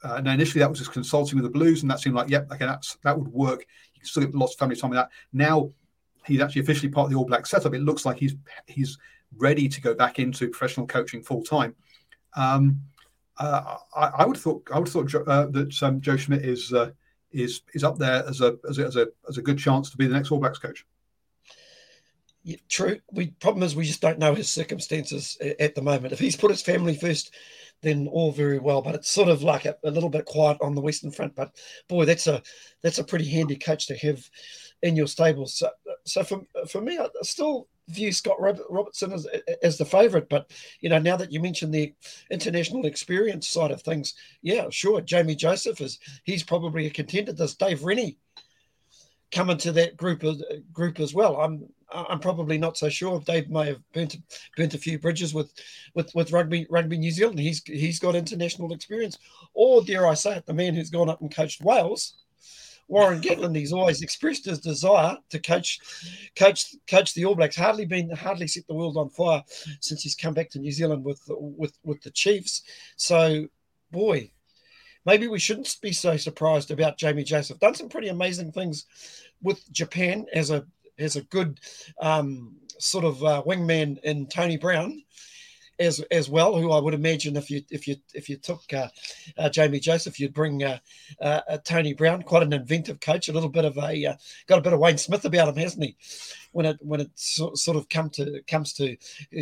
[0.05, 2.51] uh, now initially that was just consulting with the Blues, and that seemed like, yep,
[2.53, 3.66] okay, that's that would work.
[3.95, 5.11] You can still get lots of family time with that.
[5.33, 5.71] Now
[6.25, 7.75] he's actually officially part of the All Black setup.
[7.75, 8.97] It looks like he's he's
[9.37, 11.75] ready to go back into professional coaching full time.
[12.37, 12.81] Um,
[13.38, 16.45] uh, I, I, would have thought I would have thought uh, that um, Joe Schmidt
[16.45, 16.92] is uh,
[17.33, 19.97] is is up there as a, as a as a as a good chance to
[19.97, 20.87] be the next All Blacks coach.
[22.45, 22.99] Yeah, true.
[23.13, 26.13] We problem is we just don't know his circumstances at the moment.
[26.13, 27.33] If he's put his family first,
[27.83, 28.83] then all very well.
[28.83, 31.37] But it's sort of like a, a, little bit quiet on the Western Front.
[31.37, 31.55] But
[31.89, 32.43] boy, that's a
[32.83, 34.29] that's a pretty handy coach to have
[34.83, 35.55] in your stables.
[35.55, 35.71] So,
[36.05, 39.27] so for for me, I still view Scott Robertson as
[39.63, 40.29] as the favourite.
[40.29, 40.51] But
[40.81, 41.95] you know, now that you mentioned the
[42.29, 47.33] international experience side of things, yeah, sure, Jamie Joseph is he's probably a contender.
[47.33, 48.19] Does Dave Rennie
[49.31, 50.25] come into that group
[50.73, 51.41] group as well?
[51.41, 53.21] I'm I'm probably not so sure.
[53.21, 54.17] Dave may have burnt
[54.57, 55.53] burnt a few bridges with,
[55.95, 57.39] with, with rugby rugby New Zealand.
[57.39, 59.19] He's he's got international experience,
[59.55, 62.15] or dare I say it, the man who's gone up and coached Wales,
[62.89, 63.57] Warren Gatland.
[63.57, 65.81] He's always expressed his desire to coach
[66.37, 67.57] coach coach the All Blacks.
[67.57, 69.43] Hardly been hardly set the world on fire
[69.81, 72.63] since he's come back to New Zealand with with with the Chiefs.
[72.97, 73.47] So,
[73.91, 74.31] boy,
[75.05, 77.61] maybe we shouldn't be so surprised about Jamie Joseph.
[77.61, 78.87] Done some pretty amazing things
[79.43, 80.67] with Japan as a
[80.99, 81.61] has a good
[82.01, 85.03] um, sort of uh, wingman in Tony Brown
[85.83, 88.89] as as well, who I would imagine if you if you if you took uh,
[89.37, 90.79] uh, Jamie Joseph, you'd bring uh,
[91.21, 94.15] uh, Tony Brown, quite an inventive coach, a little bit of a uh,
[94.47, 95.97] got a bit of Wayne Smith about him, hasn't he?
[96.53, 98.97] When it when it so, sort of come to comes to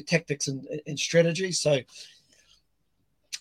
[0.06, 1.80] tactics and, and strategy, so.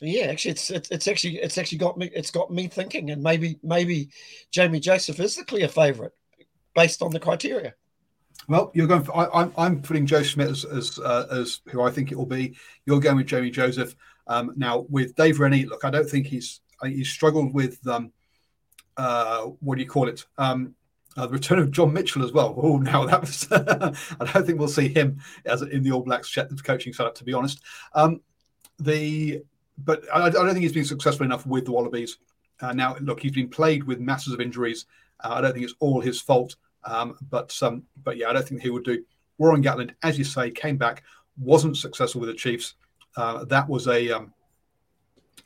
[0.02, 3.22] Yeah, actually, it's, it's it's actually it's actually got me it's got me thinking, and
[3.22, 4.12] maybe maybe
[4.50, 6.14] Jamie Joseph is the clear favourite
[6.74, 7.74] based on the criteria.
[8.48, 9.04] Well, you're going.
[9.04, 12.12] For, I, am I'm, I'm putting Joe Schmidt as as, uh, as who I think
[12.12, 12.56] it will be.
[12.86, 13.96] You're going with Jamie Joseph.
[14.28, 18.12] Um, now with Dave Rennie, look, I don't think he's he's struggled with um,
[18.98, 20.26] uh, what do you call it?
[20.38, 20.76] Um,
[21.18, 22.56] Uh, the return of John Mitchell as well.
[22.58, 23.48] Oh, now that was.
[23.52, 27.34] I don't think we'll see him as in the All Blacks coaching setup, to be
[27.34, 27.62] honest.
[27.94, 28.22] Um,
[28.80, 29.42] the
[29.78, 32.18] but I, I, don't think he's been successful enough with the Wallabies.
[32.62, 34.86] Uh, now, look, he's been plagued with masses of injuries.
[35.24, 38.48] Uh, I don't think it's all his fault, um, but um, but yeah, I don't
[38.48, 39.04] think he would do.
[39.38, 41.04] Warren Gatland, as you say, came back,
[41.38, 42.76] wasn't successful with the Chiefs.
[43.16, 44.34] Uh, that was a um,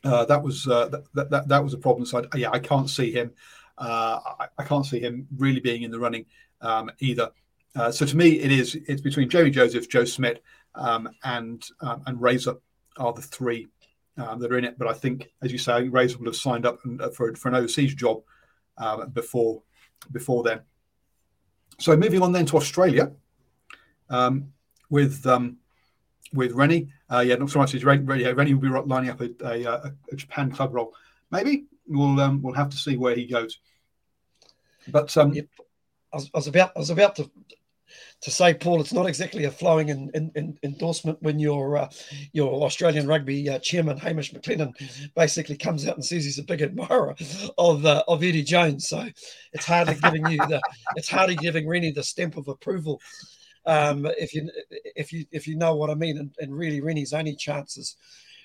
[0.03, 2.05] uh, that was uh, that, that that was a problem.
[2.05, 3.31] So I, yeah, I can't see him.
[3.77, 6.25] Uh, I, I, can't see him really being in the running
[6.61, 7.31] um, either.
[7.75, 10.43] Uh, so to me, it is it's between Jamie Joseph, Joe Schmidt,
[10.75, 12.55] um, and um, and Razor
[12.97, 13.67] are the three
[14.17, 14.77] um, that are in it.
[14.77, 17.55] But I think, as you say, Razor will have signed up uh, for for an
[17.55, 18.21] overseas job
[18.77, 19.63] um, before
[20.11, 20.61] before then.
[21.79, 23.12] So moving on then to Australia
[24.09, 24.53] um,
[24.89, 25.25] with
[26.33, 26.89] with Rennie.
[27.09, 28.03] Uh, yeah, not so much as Rennie.
[28.03, 30.93] Rennie will be lining up a, a, a, Japan club role.
[31.31, 33.59] Maybe we'll um, we'll have to see where he goes.
[34.88, 35.47] But um, yep.
[36.12, 37.29] I, was, I, was, about I was about to
[38.21, 41.89] to say, Paul, it's not exactly a flowing in, in, in endorsement when your uh,
[42.32, 44.73] your Australian rugby uh, chairman Hamish McLennan
[45.15, 47.15] basically comes out and says he's a big admirer
[47.58, 48.88] of uh, of Eddie Jones.
[48.88, 49.08] So
[49.53, 50.62] it's hardly giving you the
[50.95, 53.01] it's hardly giving Rennie the stamp of approval
[53.65, 54.49] um, if you
[54.95, 57.95] if you if you know what I mean, and, and really Rennie's only chances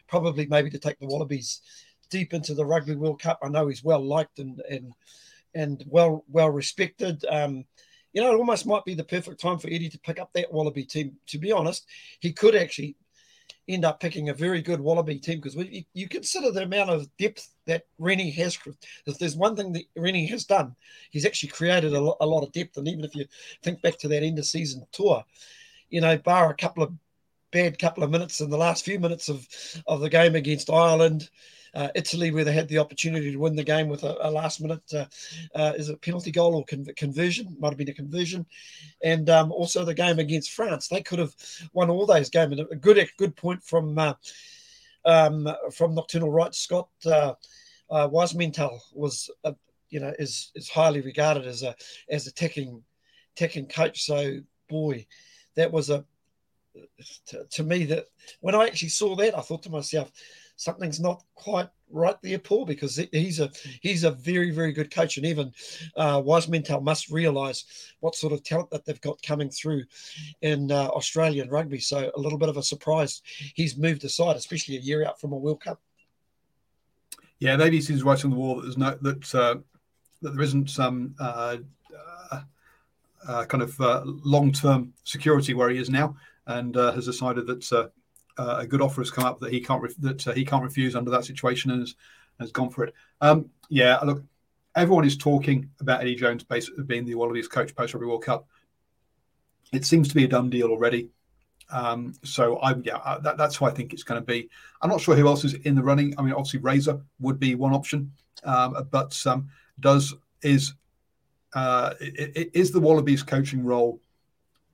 [0.06, 1.60] probably maybe to take the Wallabies
[2.10, 3.38] deep into the Rugby World Cup.
[3.42, 4.92] I know he's well liked and and
[5.54, 7.24] and well well respected.
[7.28, 7.64] Um,
[8.18, 10.52] you know, it almost might be the perfect time for Eddie to pick up that
[10.52, 11.12] Wallaby team.
[11.28, 11.86] To be honest,
[12.18, 12.96] he could actually
[13.68, 15.54] end up picking a very good Wallaby team because
[15.92, 18.58] you, consider the amount of depth that Rennie has.
[19.06, 20.74] If there's one thing that Rennie has done,
[21.12, 22.76] he's actually created a, a lot of depth.
[22.76, 23.24] And even if you
[23.62, 25.24] think back to that end of season tour,
[25.88, 26.92] you know, bar a couple of
[27.52, 29.46] bad couple of minutes in the last few minutes of,
[29.86, 31.30] of the game against Ireland,
[31.74, 34.60] uh, Italy, where they had the opportunity to win the game with a, a last
[34.60, 35.06] minute, uh,
[35.54, 37.56] uh, is it penalty goal or con- conversion?
[37.58, 38.46] Might have been a conversion.
[39.02, 40.88] And um, also the game against France.
[40.88, 41.34] They could have
[41.72, 42.58] won all those games.
[42.58, 44.14] And a good, good point from uh,
[45.04, 47.34] um, from Nocturnal Right Scott uh,
[47.90, 49.30] Wisemantel was,
[49.90, 51.74] you know, is is highly regarded as a
[52.10, 52.82] as a teching
[53.36, 54.02] teching coach.
[54.04, 55.06] So boy,
[55.54, 56.04] that was a
[57.26, 58.06] to, to me that
[58.40, 60.10] when I actually saw that, I thought to myself,
[60.58, 65.16] something's not quite right there, Paul, because he's a he's a very very good coach,
[65.16, 65.52] and even
[65.96, 69.84] uh, Wisemantel must realise what sort of talent that they've got coming through
[70.42, 71.80] in uh, Australian rugby.
[71.80, 73.22] So a little bit of a surprise
[73.54, 75.80] he's moved aside, especially a year out from a World Cup.
[77.38, 79.56] Yeah, maybe he's right on the wall that there's no that uh,
[80.22, 81.58] that there isn't some uh,
[82.32, 82.40] uh,
[83.26, 86.16] uh, kind of long term security where he is now,
[86.48, 87.92] and has decided that
[88.38, 90.62] uh, a good offer has come up that he can't re- that uh, he can't
[90.62, 91.94] refuse under that situation and has,
[92.40, 92.94] has gone for it.
[93.20, 94.22] Um, yeah, look,
[94.74, 98.46] everyone is talking about Eddie Jones basically being the Wallabies coach post Rugby World Cup.
[99.72, 101.10] It seems to be a done deal already.
[101.70, 104.48] Um, so I yeah, uh, that, that's who I think it's going to be.
[104.80, 106.14] I'm not sure who else is in the running.
[106.16, 108.12] I mean, obviously Razor would be one option,
[108.44, 109.48] um, but um,
[109.80, 110.74] does is
[111.54, 114.00] uh, the Wallabies coaching role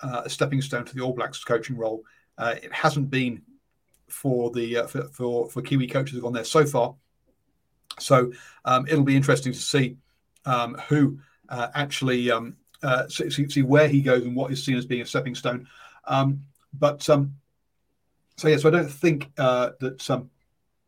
[0.01, 2.03] uh, a stepping stone to the All Blacks coaching role?
[2.37, 3.43] Uh, it hasn't been
[4.09, 6.95] for the uh, for, for, for Kiwi coaches have gone there so far.
[7.99, 8.33] So
[8.65, 9.97] um, it'll be interesting to see
[10.45, 14.77] um, who uh, actually um, uh, see, see, where he goes and what is seen
[14.77, 15.67] as being a stepping stone.
[16.07, 17.35] Um, but um,
[18.37, 20.31] so yeah, so I don't think uh, that, um,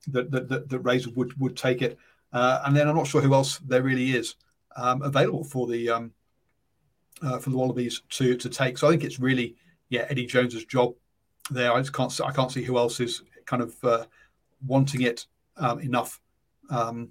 [0.08, 1.98] that, that, that that Razor would would take it.
[2.32, 4.34] Uh, and then I'm not sure who else there really is
[4.76, 8.78] available for the uh, for the Wallabies to to take.
[8.78, 9.56] So I think it's really
[9.88, 10.94] yeah Eddie Jones's job
[11.50, 11.72] there.
[11.72, 14.04] I just can't I can't see who else is kind of uh,
[14.66, 16.20] wanting it um, enough
[16.70, 17.10] um,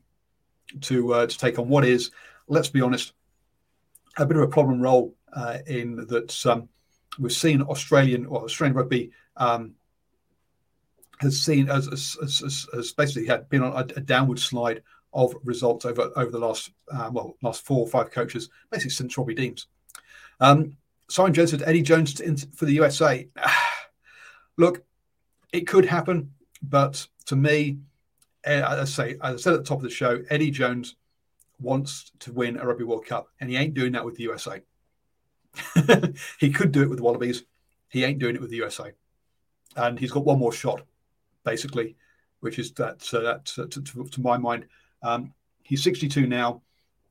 [0.81, 2.11] to uh, to take on what is,
[2.47, 3.13] let's be honest,
[4.17, 6.69] a bit of a problem role uh, in that um,
[7.19, 9.73] we've seen Australian or Australian rugby um,
[11.19, 14.81] has seen as, as, as, as, basically had been on a, a, downward slide
[15.13, 19.17] of results over over the last uh, well last four or five coaches basically since
[19.17, 19.67] Robbie Deans.
[20.39, 20.75] Um,
[21.09, 23.27] Simon Jones said Eddie Jones to, for the USA.
[24.57, 24.83] Look,
[25.51, 27.79] it could happen, but to me,
[28.43, 30.95] eh, as I say, as I said at the top of the show, Eddie Jones
[31.59, 34.61] wants to win a Rugby World Cup, and he ain't doing that with the USA.
[36.39, 37.43] he could do it with the Wallabies.
[37.89, 38.91] He ain't doing it with the USA,
[39.75, 40.81] and he's got one more shot,
[41.43, 41.95] basically,
[42.39, 43.07] which is that.
[43.13, 44.65] Uh, that uh, to, to, to, my mind,
[45.03, 46.61] um, he's 62 now.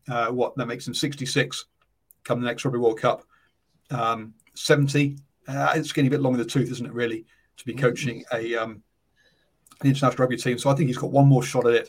[0.06, 1.64] Uh, what that makes him 66
[2.24, 3.22] come the next Rugby World Cup.
[3.90, 5.16] Um, 70
[5.48, 6.92] uh, it's getting a bit long in the tooth, isn't it?
[6.92, 7.24] Really,
[7.56, 7.80] to be mm-hmm.
[7.80, 8.82] coaching a um,
[9.80, 10.58] an international rugby team.
[10.58, 11.88] So I think he's got one more shot at it.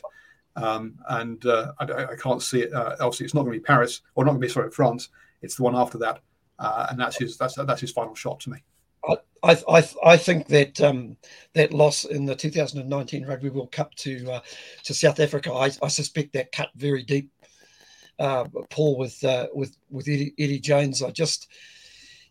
[0.56, 2.72] Um, and uh, I, I, can't see it.
[2.72, 5.10] Uh, obviously, it's not going to be Paris or not going to be sorry France.
[5.42, 6.20] It's the one after that,
[6.58, 8.64] uh, and that's his that's that's his final shot to me.
[9.42, 11.16] I, I, I think that um,
[11.54, 14.40] that loss in the 2019 Rugby World Cup to uh,
[14.84, 17.30] to South Africa, I, I, suspect that cut very deep.
[18.18, 21.48] Uh, Paul with uh, with with Eddie, Eddie, Jones, I just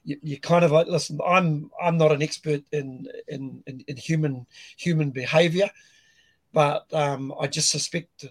[0.05, 1.19] you, you kind of like listen.
[1.25, 4.45] I'm I'm not an expert in in, in, in human
[4.77, 5.69] human behaviour,
[6.53, 8.25] but um, I just suspect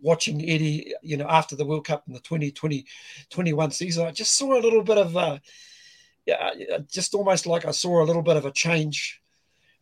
[0.00, 2.86] watching Eddie, you know, after the World Cup in the 2020
[3.30, 5.40] 21 season, I just saw a little bit of.
[6.26, 6.50] Yeah,
[6.90, 9.22] just almost like I saw a little bit of a change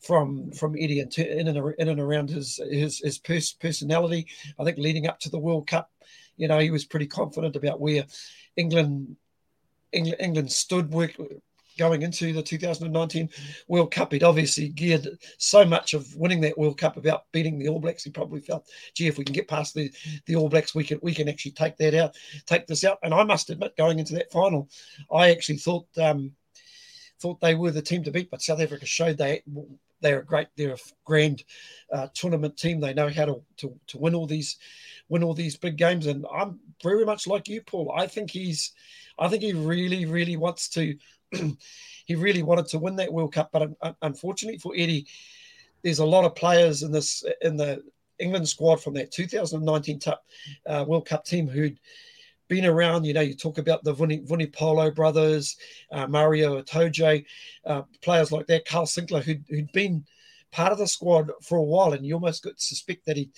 [0.01, 4.29] from from Eddie in, in and in and around his his his pers- personality.
[4.59, 5.91] I think leading up to the World Cup,
[6.37, 8.05] you know, he was pretty confident about where
[8.57, 9.17] England
[9.97, 11.17] England, England stood work,
[11.77, 13.29] going into the 2019
[13.69, 14.13] World Cup.
[14.13, 18.05] He'd obviously geared so much of winning that World Cup about beating the All Blacks.
[18.05, 19.91] He probably felt, gee, if we can get past the,
[20.27, 22.99] the All Blacks, we can we can actually take that out, take this out.
[23.03, 24.69] And I must admit, going into that final,
[25.13, 26.33] I actually thought um,
[27.21, 29.43] thought they were the team to beat, but South Africa showed they
[30.03, 31.43] they're a great, they're a grand
[31.93, 32.81] uh, tournament team.
[32.81, 34.57] They know how to, to to win all these
[35.09, 36.07] win all these big games.
[36.07, 37.93] And I'm very much like you, Paul.
[37.97, 38.73] I think he's,
[39.19, 40.97] I think he really, really wants to
[42.07, 43.71] he really wanted to win that World Cup, but
[44.03, 45.07] unfortunately for Eddie,
[45.83, 47.83] there's a lot of players in this in the
[48.19, 50.01] England squad from that 2019
[50.67, 51.79] uh, World Cup team who'd
[52.49, 53.05] been around.
[53.05, 55.57] You know, you talk about the Vunipola brothers,
[55.91, 57.25] uh, Maro Itoje,
[57.65, 60.05] uh, players like that, Kyle Sinckler, who'd, who'd been
[60.53, 63.31] part of the squad for a while, and you almost got suspect that he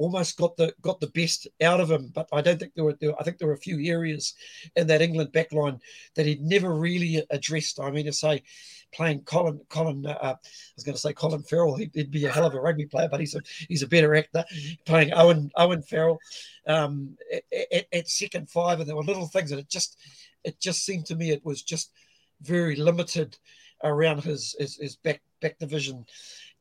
[0.00, 2.10] almost got the got the best out of him.
[2.14, 4.34] But I don't think there were, there, I think there were a few areas
[4.74, 5.78] in that England backline
[6.14, 7.78] that he'd never really addressed.
[7.78, 8.42] I mean, to say
[8.92, 10.36] playing Colin Colin uh, I
[10.74, 13.20] was going to say Colin Farrell he'd, be a hell of a rugby player but
[13.20, 14.44] he's a he's a better actor
[14.84, 16.18] playing Owen Owen Farrell
[16.66, 19.96] um, at, at, at, second five and there were little things that it just
[20.44, 21.92] it just seemed to me it was just
[22.42, 23.38] very limited
[23.84, 26.04] around his his, his back back division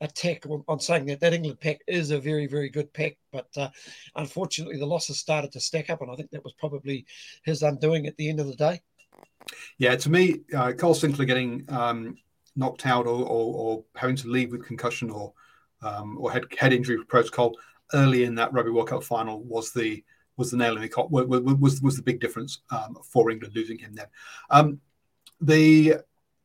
[0.01, 3.17] attack on, on, saying that that England pack is a very, very good pack.
[3.31, 3.69] But uh,
[4.15, 7.05] unfortunately, the losses started to stack up, and I think that was probably
[7.43, 8.81] his undoing at the end of the day.
[9.77, 12.15] Yeah, to me, uh, Kyle Sinckler getting um,
[12.55, 15.33] knocked out or, or, or, having to leave with concussion or
[15.81, 17.55] um, or head head injury protocol
[17.93, 20.03] early in that Rugby World Cup final was the
[20.37, 21.11] was the nail in the coffin.
[21.11, 24.07] Was, was the big difference um, for England losing him then.
[24.49, 24.79] Um,
[25.41, 25.95] the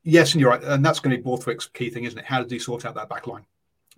[0.05, 2.25] yes, and you're right, and that's going to be Borthwick's key thing, isn't it?
[2.25, 3.45] How did he sort out that back line?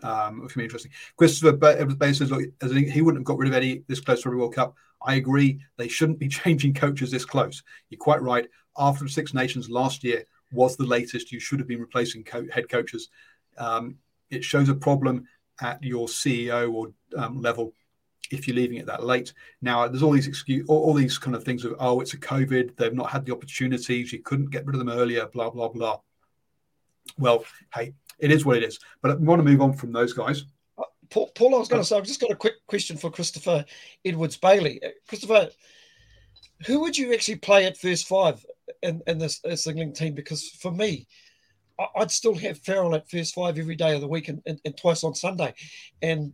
[0.04, 0.92] Um, which be interesting.
[1.16, 4.38] Christopher Bay says, look, he wouldn't have got rid of Eddie this close to the
[4.38, 4.76] World Cup.
[5.02, 5.60] I agree.
[5.78, 7.64] They shouldn't be changing coaches this close.
[7.90, 8.48] You're quite right.
[8.78, 11.32] After the Six Nations last year was the latest.
[11.32, 13.10] You should have been replacing co- head coaches.
[13.58, 13.98] Um,
[14.30, 15.28] it shows a problem
[15.62, 17.74] at your CEO or um, level
[18.32, 19.34] if you're leaving it that late.
[19.62, 22.18] Now, there's all these excuse, all, all, these kind of things of, oh, it's a
[22.18, 22.76] COVID.
[22.76, 24.12] They've not had the opportunities.
[24.12, 25.28] You couldn't get rid of them earlier.
[25.28, 26.00] Blah blah blah.
[27.18, 28.80] Well, hey, it is what it is.
[29.02, 30.46] But I want to move on from those guys.
[30.78, 33.10] Uh, Paul, Paul, I was going to say, I've just got a quick question for
[33.10, 33.66] Christopher
[34.04, 34.82] Edwards Bailey.
[34.84, 35.50] Uh, Christopher,
[36.66, 38.46] who would you actually play at first five
[38.84, 40.14] in, in this, this England team?
[40.14, 41.08] Because for me,
[41.96, 44.76] I'd still have Farrell at first five every day of the week and, and, and,
[44.76, 45.54] twice on Sunday.
[46.02, 46.34] And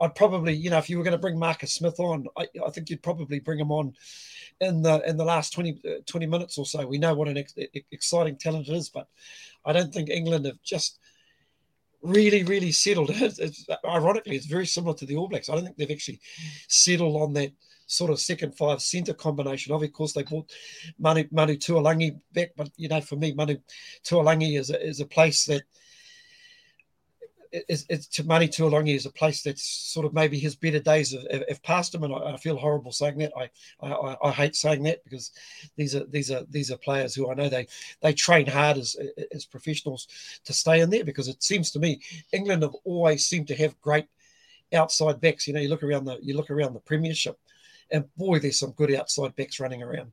[0.00, 2.70] I'd probably, you know, if you were going to bring Marcus Smith on, I, I,
[2.70, 3.92] think you'd probably bring him on
[4.60, 6.86] in the in the last 20, uh, 20 minutes or so.
[6.86, 7.54] We know what an ex-
[7.90, 9.08] exciting talent it is, but
[9.64, 10.98] I don't think England have just
[12.02, 13.10] really, really settled.
[13.20, 15.48] It's, it's, ironically, it's very similar to the All Blacks.
[15.48, 16.20] I don't think they've actually
[16.68, 17.52] settled on that
[17.86, 19.74] sort of second five centre combination.
[19.74, 20.50] Of course, they brought
[20.98, 23.58] Manu, Manu Tuilagi back, but you know, for me, Manu
[24.04, 25.62] Tuilagi is a, is a place that
[27.52, 31.12] it's, it's to Manu Tuilagi is a place that's sort of maybe his better days
[31.12, 33.32] have, have passed him, and I, I, feel horrible saying that.
[33.36, 33.50] I,
[33.84, 35.32] I, I hate saying that because
[35.76, 37.66] these are these are these are players who I know they
[38.02, 38.96] they train hard as
[39.34, 40.06] as professionals
[40.44, 42.00] to stay in there because it seems to me
[42.32, 44.06] England have always seemed to have great
[44.72, 45.46] outside backs.
[45.46, 47.38] You know, you look around the you look around the Premiership,
[47.90, 50.12] and boy, there's some good outside backs running around.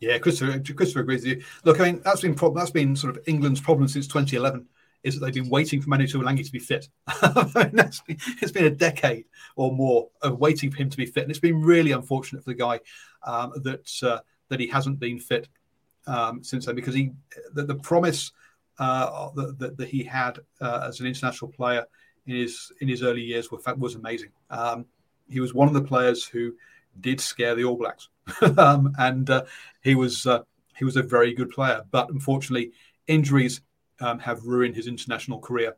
[0.00, 1.44] Yeah, Christopher, Christopher agrees with you.
[1.64, 2.60] Look, I mean that's been problem.
[2.60, 4.66] That's been sort of England's problem since 2011
[5.02, 6.88] is that they've been waiting for Manu Tuilagi to be fit.
[7.08, 9.26] it's been a decade
[9.56, 12.50] or more of waiting for him to be fit, and it's been really unfortunate for
[12.50, 12.80] the guy
[13.24, 15.48] um, that uh, that he hasn't been fit
[16.06, 17.12] um, since then because he
[17.54, 18.32] the, the promise
[18.78, 21.84] uh, that, that, he had uh, as an international player
[22.26, 24.30] in his in his early years was, was amazing.
[24.50, 24.86] Um,
[25.28, 26.54] he was one of the players who
[27.00, 28.08] did scare the All Blacks,
[28.58, 29.44] um, and uh,
[29.82, 30.42] he was uh,
[30.76, 31.82] he was a very good player.
[31.90, 32.72] But unfortunately,
[33.06, 33.60] injuries
[34.00, 35.76] um, have ruined his international career,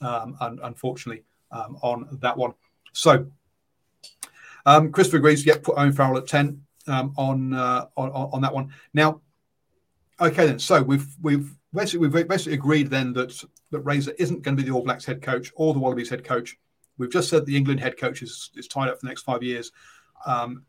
[0.00, 2.54] um, and unfortunately, um, on that one.
[2.92, 3.26] So,
[4.66, 5.44] um, Christopher agrees.
[5.46, 6.64] Yep, put Owen Farrell at ten.
[6.86, 8.72] um, on, uh, on on that one.
[8.92, 9.20] Now,
[10.20, 10.58] okay, then.
[10.58, 14.68] So we've we've basically we've basically agreed then that that Razor isn't going to be
[14.68, 16.56] the All Blacks head coach or the Wallabies head coach.
[16.98, 19.42] We've just said the England head coach is, is tied up for the next five
[19.42, 19.72] years.
[20.26, 20.64] Um,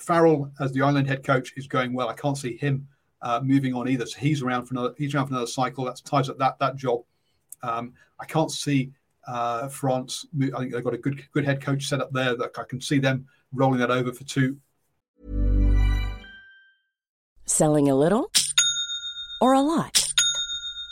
[0.00, 2.08] Farrell as the Ireland head coach is going well.
[2.08, 2.88] I can't see him
[3.22, 4.06] uh, moving on either.
[4.06, 5.84] So he's around for another he's around for another cycle.
[5.84, 7.02] That ties up that that job.
[7.62, 8.92] Um, I can't see
[9.26, 10.26] uh, France.
[10.40, 12.80] I think they've got a good good head coach set up there that I can
[12.80, 14.58] see them rolling that over for two.
[17.46, 18.30] Selling a little
[19.40, 20.07] or a lot.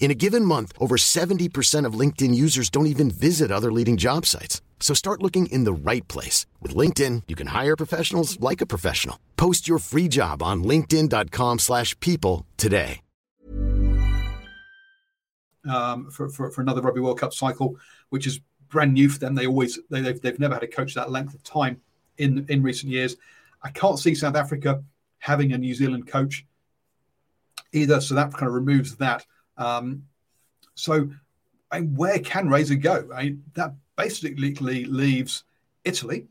[0.00, 4.26] In a given month, over 70% of LinkedIn users don't even visit other leading job
[4.26, 4.60] sites.
[4.80, 6.46] So start looking in the right place.
[6.60, 9.20] With LinkedIn, you can hire professionals like a professional.
[9.36, 13.02] Post your free job on linkedin.com slash people today.
[15.68, 17.76] Um, for, for, for another Rugby World Cup cycle,
[18.08, 18.40] which is
[18.70, 19.34] brand new for them.
[19.34, 21.82] They always, they, they've, they've never had a coach that length of time
[22.16, 23.16] in, in recent years.
[23.62, 24.82] I can't see South Africa
[25.18, 26.46] having a New Zealand coach
[27.72, 28.00] either.
[28.00, 29.26] So that kind of removes that.
[29.60, 30.04] Um,
[30.74, 31.08] so,
[31.70, 33.08] I mean, where can Razor go?
[33.14, 35.44] I mean, that basically leaves
[35.84, 36.26] Italy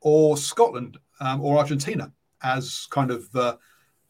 [0.00, 2.12] or Scotland um, or Argentina
[2.42, 3.56] as kind of uh,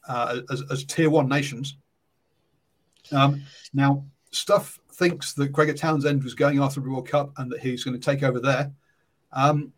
[0.06, 1.76] uh, as, as, tier one nations.
[3.10, 3.42] Um,
[3.72, 7.82] now, Stuff thinks that Gregor Townsend was going after the World Cup and that he's
[7.82, 8.70] going to take over there.
[9.32, 9.72] Um,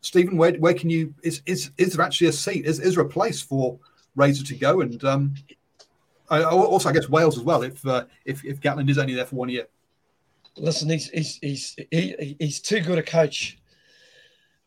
[0.00, 2.64] Stephen, where, where can you is, is is there actually a seat?
[2.64, 3.78] Is, is there a place for
[4.16, 4.80] Razor to go?
[4.80, 5.34] And um,
[6.30, 7.62] also, I guess Wales as well.
[7.62, 9.66] If uh, if if Gatland is only there for one year.
[10.56, 13.58] Listen, he's he's he's he, he's too good a coach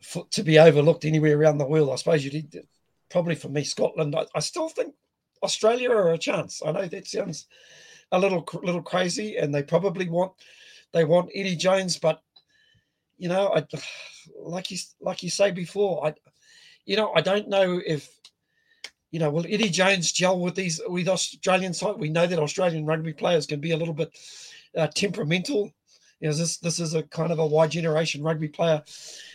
[0.02, 1.90] for, to be overlooked anywhere around the world.
[1.92, 2.68] I suppose you did
[3.10, 4.16] probably for me Scotland.
[4.16, 4.94] I, I still think
[5.42, 6.62] Australia are a chance.
[6.66, 7.48] I know that sounds
[8.12, 10.34] a little little crazy, and they probably want
[10.92, 12.22] they want Eddie Jones, but
[13.18, 13.66] you know, I
[14.38, 16.14] like you like you say before, I
[16.86, 18.10] you know I don't know if
[19.14, 21.98] you know, will Eddie Jones gel with these with Australian side?
[22.00, 24.12] We know that Australian rugby players can be a little bit
[24.76, 25.72] uh, temperamental.
[26.20, 28.82] You know, this this is a kind of a Y generation rugby player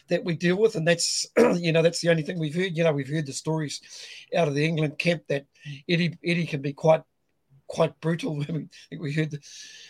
[0.08, 2.76] that we deal with, and that's you know that's the only thing we've heard.
[2.76, 3.80] You know, we've heard the stories
[4.36, 5.46] out of the England camp that
[5.88, 7.02] Eddie Eddie can be quite
[7.68, 8.40] quite brutal.
[8.42, 9.38] I think we heard, the,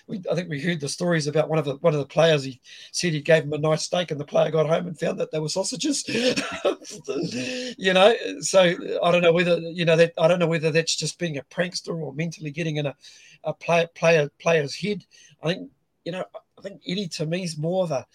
[0.06, 2.44] we, I think we heard the stories about one of the one of the players.
[2.44, 2.60] He
[2.92, 5.30] said he gave him a nice steak, and the player got home and found that
[5.30, 6.04] they were sausages.
[7.78, 8.60] you know, so
[9.02, 11.42] I don't know whether you know that I don't know whether that's just being a
[11.44, 12.96] prankster or mentally getting in a,
[13.44, 15.04] a player player player's head.
[15.42, 15.70] I think
[16.04, 16.24] you know,
[16.58, 18.06] I think Eddie to me is more of a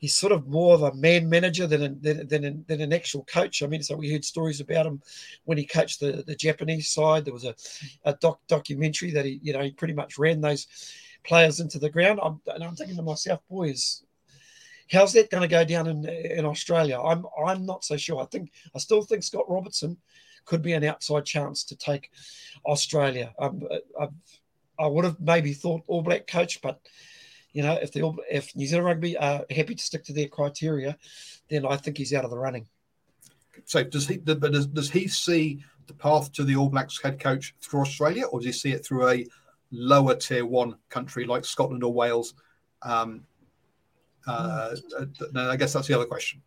[0.00, 3.22] he's sort of more of a man manager than a, than, than, than, an actual
[3.24, 3.62] coach.
[3.62, 5.00] I mean, so we heard stories about him
[5.44, 7.24] when he coached the, the Japanese side.
[7.24, 7.54] There was a,
[8.04, 10.66] a doc, documentary that he, you know, he pretty much ran those
[11.22, 12.18] players into the ground.
[12.22, 14.02] I'm, and I'm thinking to myself, boys,
[14.90, 16.98] how's that going to go down in in Australia?
[16.98, 18.22] I'm I'm not so sure.
[18.22, 19.98] I think I still think Scott Robertson
[20.46, 22.10] could be an outside chance to take
[22.66, 23.34] Australia.
[23.38, 23.62] Um,
[24.00, 24.08] I,
[24.78, 26.80] I would have maybe thought All Black coach, but
[27.52, 30.96] you know, if the if New Zealand Rugby are happy to stick to their criteria,
[31.48, 32.66] then I think he's out of the running.
[33.64, 34.18] So does he?
[34.18, 38.26] But does, does he see the path to the All Blacks head coach through Australia,
[38.26, 39.26] or does he see it through a
[39.72, 42.34] lower tier one country like Scotland or Wales?
[42.82, 43.24] Um,
[44.26, 45.36] uh, hmm.
[45.36, 46.42] uh I guess that's the other question.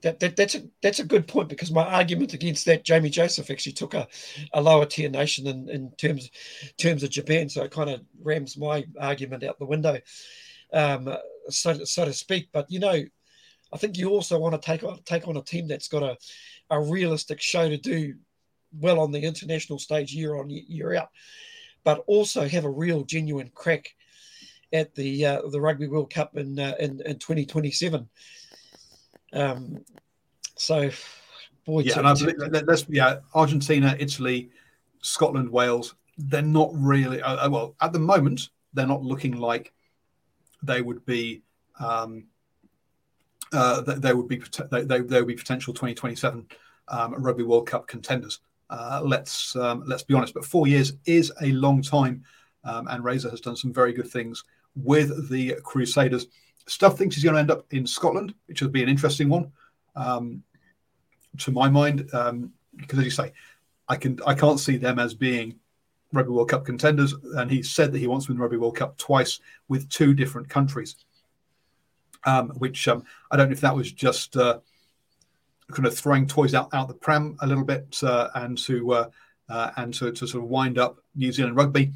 [0.00, 3.50] That, that, that's a that's a good point because my argument against that Jamie Joseph
[3.50, 4.06] actually took a,
[4.52, 6.30] a lower tier nation in, in terms
[6.78, 9.98] terms of Japan, so it kind of rams my argument out the window,
[10.72, 11.12] um,
[11.50, 12.48] so so to speak.
[12.52, 13.04] But you know,
[13.72, 16.16] I think you also want to take on take on a team that's got a,
[16.70, 18.14] a realistic show to do
[18.72, 21.10] well on the international stage year on year out,
[21.84, 23.94] but also have a real genuine crack
[24.72, 28.08] at the uh, the Rugby World Cup in uh, in, in 2027.
[29.32, 29.84] Um,
[30.56, 30.90] so,
[31.64, 34.50] boy, yeah, to, to, that's yeah, Argentina, Italy,
[35.02, 35.94] Scotland, Wales.
[36.16, 38.48] they're not really uh, uh, well at the moment.
[38.74, 39.72] They're not looking like
[40.62, 41.42] they would be.
[41.78, 42.26] Um,
[43.52, 46.46] uh, they would be they, they, they would be potential 2027
[46.88, 48.40] um, Rugby World Cup contenders.
[48.70, 52.24] Uh, let's um, let's be honest, but four years is a long time,
[52.64, 56.26] um, and Razor has done some very good things with the Crusaders.
[56.68, 59.50] Stuff thinks he's going to end up in Scotland, which would be an interesting one,
[59.96, 60.42] um,
[61.38, 63.32] to my mind, um, because as you say,
[63.88, 65.56] I can I can't see them as being
[66.12, 68.96] Rugby World Cup contenders, and he said that he wants to win Rugby World Cup
[68.98, 70.96] twice with two different countries.
[72.24, 74.58] Um, which um, I don't know if that was just uh,
[75.70, 79.08] kind of throwing toys out, out the pram a little bit uh, and to uh,
[79.48, 81.92] uh, and to, to sort of wind up New Zealand rugby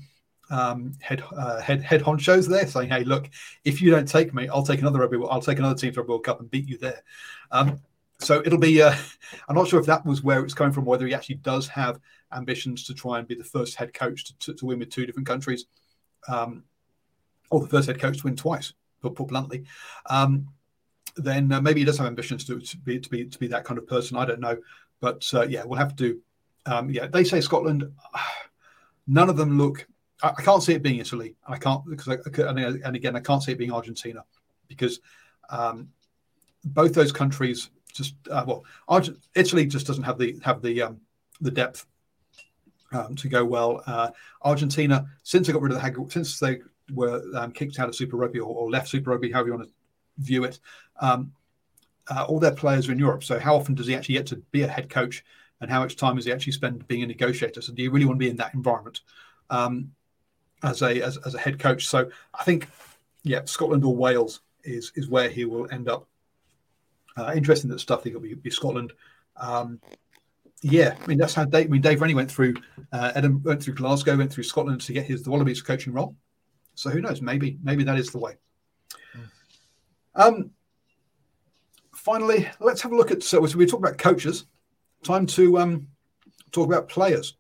[0.50, 3.30] um, head uh, head head honchos there, saying, "Hey, look,
[3.64, 5.18] if you don't take me, I'll take another rugby.
[5.28, 7.02] I'll take another team to a World Cup and beat you there."
[7.50, 7.80] Um,
[8.18, 8.82] so it'll be.
[8.82, 8.94] Uh,
[9.48, 12.00] I'm not sure if that was where it's coming from, whether he actually does have
[12.32, 15.06] ambitions to try and be the first head coach to, to, to win with two
[15.06, 15.66] different countries,
[16.28, 16.64] um,
[17.50, 19.64] or the first head coach to win twice, put, put bluntly.
[20.06, 20.48] Um,
[21.16, 23.64] then uh, maybe he does have ambitions to, to, be to be to be that
[23.64, 24.16] kind of person.
[24.16, 24.56] I don't know,
[25.00, 26.20] but uh, yeah, we'll have to.
[26.66, 27.84] Um, yeah, they say Scotland.
[29.06, 29.86] None of them look.
[30.22, 31.36] I, I can't see it being Italy.
[31.46, 32.50] I can't because I, I,
[32.84, 34.24] and again I can't see it being Argentina
[34.68, 35.00] because
[35.50, 35.88] um,
[36.64, 41.00] both those countries just uh, well, Argent- Italy just doesn't have the have the um,
[41.40, 41.86] the depth
[42.92, 43.82] um, to go well.
[43.86, 44.10] Uh,
[44.42, 46.60] Argentina, since they got rid of the since they
[46.92, 49.68] were um, kicked out of Super Rugby or, or, left Super Rugby, however you want
[49.68, 49.74] to
[50.18, 50.58] view it,
[51.00, 51.32] um,
[52.08, 53.24] uh, all their players are in Europe.
[53.24, 55.24] So how often does he actually get to be a head coach,
[55.60, 57.60] and how much time does he actually spend being a negotiator?
[57.60, 59.00] So do you really want to be in that environment
[59.50, 59.92] um,
[60.62, 61.86] as a as, as a head coach?
[61.86, 62.68] So I think,
[63.22, 66.06] yeah, Scotland or Wales is is where he will end up
[67.16, 68.04] uh, interesting that stuff.
[68.04, 68.92] He will be, be Scotland.
[69.36, 69.80] Um,
[70.62, 71.66] yeah, I mean that's how Dave.
[71.66, 72.54] I mean Dave Rennie went through
[72.92, 76.16] uh, went through Glasgow, went through Scotland to get his the Wallabies coaching role.
[76.74, 77.20] So who knows?
[77.20, 78.36] Maybe maybe that is the way.
[80.14, 80.50] Um,
[81.94, 83.22] finally, let's have a look at.
[83.22, 84.46] So, so we talk about coaches.
[85.02, 85.88] Time to um,
[86.52, 87.36] talk about players.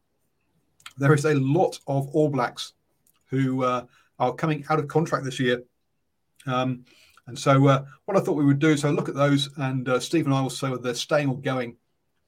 [0.98, 2.72] There is a lot of All Blacks
[3.32, 3.86] who uh,
[4.20, 5.64] are coming out of contract this year.
[6.46, 6.84] Um,
[7.26, 9.98] and so, uh, what I thought we would do is look at those, and uh,
[9.98, 11.76] Steve and I will say whether they're staying or going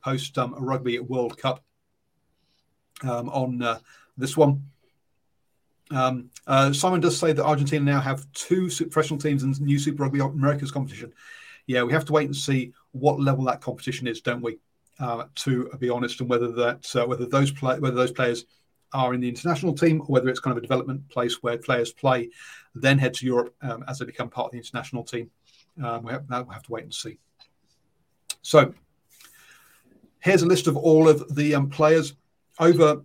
[0.02, 1.62] post um, Rugby World Cup
[3.02, 3.78] um, on uh,
[4.16, 4.64] this one.
[5.90, 9.78] Um, uh, Simon does say that Argentina now have two professional teams in the new
[9.78, 11.12] Super Rugby Americas competition.
[11.66, 14.58] Yeah, we have to wait and see what level that competition is, don't we?
[15.00, 18.44] Uh, to be honest, and whether that uh, whether those play whether those players
[18.94, 21.92] are in the international team or whether it's kind of a development place where players
[21.92, 22.30] play,
[22.74, 25.30] then head to Europe um, as they become part of the international team.
[25.82, 27.18] Um, we have, we'll have to wait and see.
[28.42, 28.72] So
[30.20, 32.14] here's a list of all of the um, players
[32.58, 33.02] over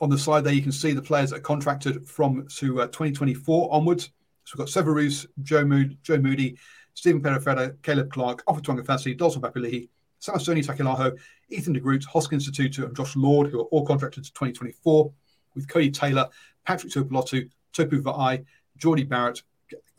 [0.00, 0.52] on the side there.
[0.52, 4.10] You can see the players that are contracted from to uh, 2024 onwards.
[4.44, 6.56] So we've got Severus, Joe, Mood, Joe Moody,
[6.94, 9.88] Stephen Perofeta, Caleb Clarke, Ofa Tu'ungafasi, Dalton Papali'i,
[10.20, 11.16] Samisoni Taukei'aho,
[11.50, 15.12] Ethan de Groot, Hoskins Sotutu, and Josh Lord, who are all contracted to 2024,
[15.54, 16.28] with Codie Taylor,
[16.66, 18.44] Patrick Tuipulotu, Tupou Vaa'i,
[18.76, 19.42] Jordie Barrett,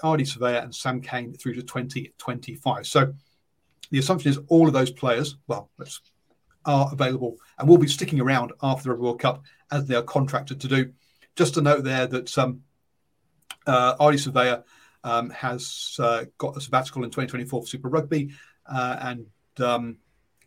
[0.03, 2.88] Ardie Savea, and Sam Cane through to 2025.
[2.88, 3.13] So
[3.91, 5.70] the assumption is all of those players, well,
[6.65, 10.59] are available and will be sticking around after the World Cup as they are contracted
[10.61, 10.91] to do.
[11.36, 12.61] Just a note there that um,
[13.65, 14.63] uh, Ardie Savea
[15.03, 18.32] um, has uh, got a sabbatical in 2024 for Super Rugby,
[18.70, 19.26] uh, and
[19.61, 19.97] um,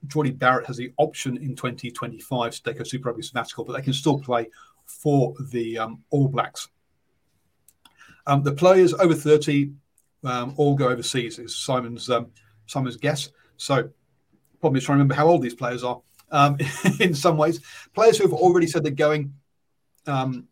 [0.07, 3.83] Jordie Barrett has the option in 2025 to take a Super Rugby sabbatical, but they
[3.83, 4.49] can still play
[4.85, 6.69] for the um, All Blacks.
[8.27, 9.73] Um, the players over 30
[10.25, 12.29] um, all go overseas, is Simon's um,
[12.67, 13.31] Simon's guess.
[13.57, 13.91] So,
[14.61, 16.01] probably trying to remember how old these players are
[16.31, 16.59] um,
[17.01, 17.61] in some ways.
[17.95, 19.35] Players who have already said they're going
[20.07, 20.47] um,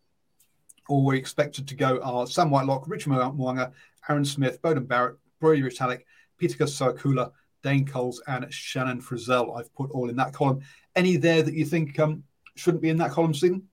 [0.87, 3.71] or were expected to go are Sam Whitelock, Richard Mo'unga,
[4.09, 6.01] Aaron Smith, Beauden Barrett, Brodie Retallick,
[6.37, 7.31] Peter Sakula,
[7.63, 9.57] Dane Coles, and Shannon Frizzell.
[9.57, 10.61] I've put all in that column.
[10.95, 12.23] Any there that you think um,
[12.55, 13.67] shouldn't be in that column, Stephen?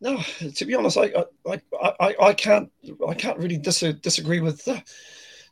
[0.00, 0.20] No,
[0.54, 1.60] to be honest, I I,
[2.00, 2.70] I, I can't
[3.08, 4.80] I can't really dis- disagree with uh,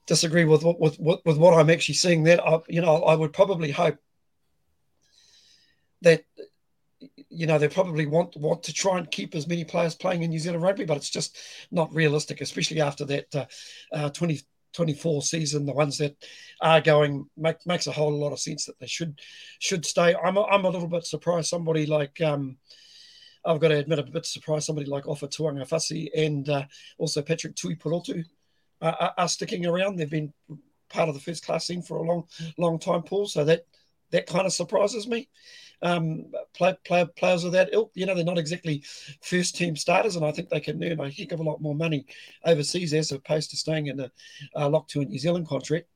[0.07, 2.47] disagree with what with, with, with what I'm actually seeing there.
[2.47, 3.99] I, you know, I would probably hope
[6.03, 6.25] that
[7.31, 10.31] you know they probably want want to try and keep as many players playing in
[10.31, 11.39] New Zealand rugby, but it's just
[11.71, 13.47] not realistic, especially after that uh,
[13.93, 14.11] uh,
[14.75, 15.67] 2024 season.
[15.67, 16.17] The ones that
[16.61, 19.21] are going make, makes a whole lot of sense that they should
[19.59, 20.15] should stay.
[20.15, 21.49] I'm a, I'm a little bit surprised.
[21.49, 22.59] Somebody like um,
[23.45, 24.67] I've got to admit, a bit surprised.
[24.67, 26.65] Somebody like Ofa Tu'ungafasi and uh,
[26.99, 28.25] also Patrick Tuipulotu
[28.81, 29.97] uh, are, are sticking around.
[29.97, 30.33] They've been
[30.89, 32.25] part of the first class team for a long
[32.59, 33.27] long time, Paul.
[33.27, 33.67] So that
[34.11, 35.29] that kind of surprises me.
[35.85, 38.83] Um, play, play, players of that ilk, you know, they're not exactly
[39.21, 41.75] first team starters, and I think they can earn a heck of a lot more
[41.75, 42.07] money
[42.45, 44.11] overseas as opposed to staying in a
[44.57, 45.87] uh, locked to a New Zealand contract.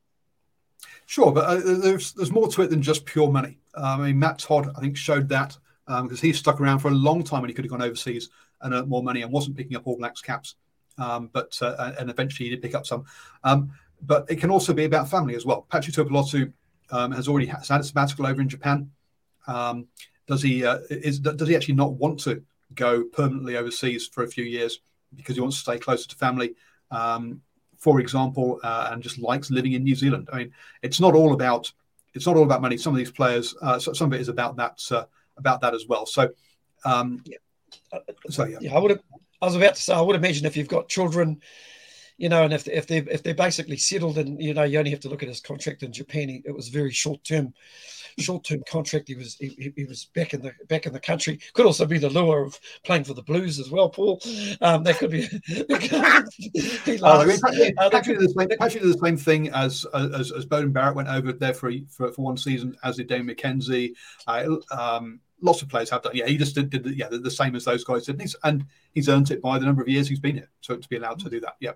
[1.07, 3.59] Sure, but uh, there's there's more to it than just pure money.
[3.74, 6.89] Uh, I mean, Matt Todd, I think, showed that because um, he stuck around for
[6.89, 8.28] a long time when he could have gone overseas
[8.61, 10.57] and earned more money and wasn't picking up All Blacks caps.
[10.99, 13.05] Um, but uh, and eventually he did pick up some.
[13.43, 13.72] Um,
[14.03, 15.66] but it can also be about family as well.
[15.70, 16.53] Patrick Tuipulotu
[16.91, 18.91] um, has already had a sabbatical over in Japan.
[19.49, 19.88] Um,
[20.26, 22.42] does he uh, is does he actually not want to
[22.74, 24.80] go permanently overseas for a few years
[25.16, 26.55] because he wants to stay closer to family?
[26.90, 27.40] Um,
[27.78, 30.28] for example, uh, and just likes living in New Zealand.
[30.32, 31.72] I mean, it's not all about
[32.14, 32.76] it's not all about money.
[32.76, 35.05] Some of these players, uh, some of it is about that uh,
[35.36, 36.05] about that as well.
[36.05, 36.30] So,
[36.84, 37.38] um, yeah.
[38.28, 38.59] so yeah.
[38.61, 39.01] yeah, I would have.
[39.40, 41.40] I was about to say, I would imagine if you've got children,
[42.19, 44.91] you know, and if if they if they're basically settled, and you know, you only
[44.91, 46.43] have to look at his contract in Japan.
[46.45, 47.55] It was very short term
[48.19, 49.09] short term contract.
[49.09, 51.39] He was he, he, was back in the back in the country.
[51.53, 54.21] Could also be the lure of playing for the Blues as well, Paul.
[54.61, 55.23] Um, that could be.
[55.47, 55.62] he
[57.03, 57.23] uh,
[57.93, 61.55] actually, the same, actually the same thing as as, as Beauden Barrett went over there
[61.55, 63.93] for, for, for one season, as did Damian McKenzie.
[64.27, 66.12] Uh, um, lots of players have done.
[66.14, 68.23] Yeah, he just did, did the, yeah the, the, same as those guys did, and
[68.23, 70.89] he's, and he's earned it by the number of years he's been here, so to
[70.89, 71.57] be allowed to do that.
[71.61, 71.73] Yeah.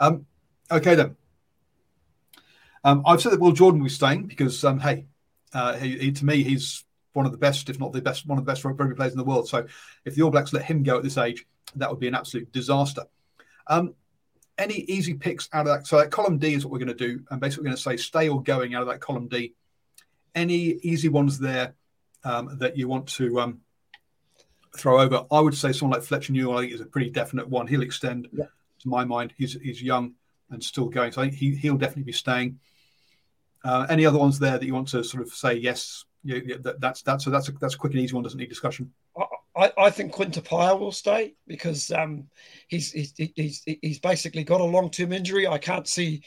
[0.00, 0.26] Um.
[0.70, 1.16] Okay then.
[2.82, 5.06] Um, I've said that Will Jordan will be staying because um, hey,
[5.52, 8.38] uh, he, he, to me, he's one of the best, if not the best, one
[8.38, 9.48] of the best rugby players in the world.
[9.48, 9.66] So
[10.04, 11.44] if the All Blacks let him go at this age,
[11.76, 13.04] that would be an absolute disaster.
[13.66, 13.94] Um,
[14.56, 15.86] any easy picks out of that?
[15.86, 17.82] So that column D is what we're going to do, and basically we're going to
[17.82, 19.54] say stay or going out of that column D.
[20.34, 21.74] Any easy ones there
[22.24, 23.60] um, that you want to um,
[24.76, 25.24] throw over?
[25.30, 27.66] I would say someone like Fletcher Newell I think is a pretty definite one.
[27.66, 28.46] He'll extend, yeah.
[28.80, 29.32] To my mind.
[29.36, 30.14] He's he's young
[30.50, 32.58] and still going, so I think he, he'll definitely be staying.
[33.62, 36.04] Uh, any other ones there that you want to sort of say yes?
[36.24, 38.22] Yeah, yeah that, that's that's so that's a, that's a quick and easy one.
[38.22, 38.92] Doesn't need discussion.
[39.56, 42.28] I, I think Quinn will stay because um,
[42.68, 45.46] he's, he's he's he's basically got a long term injury.
[45.46, 46.22] I can't see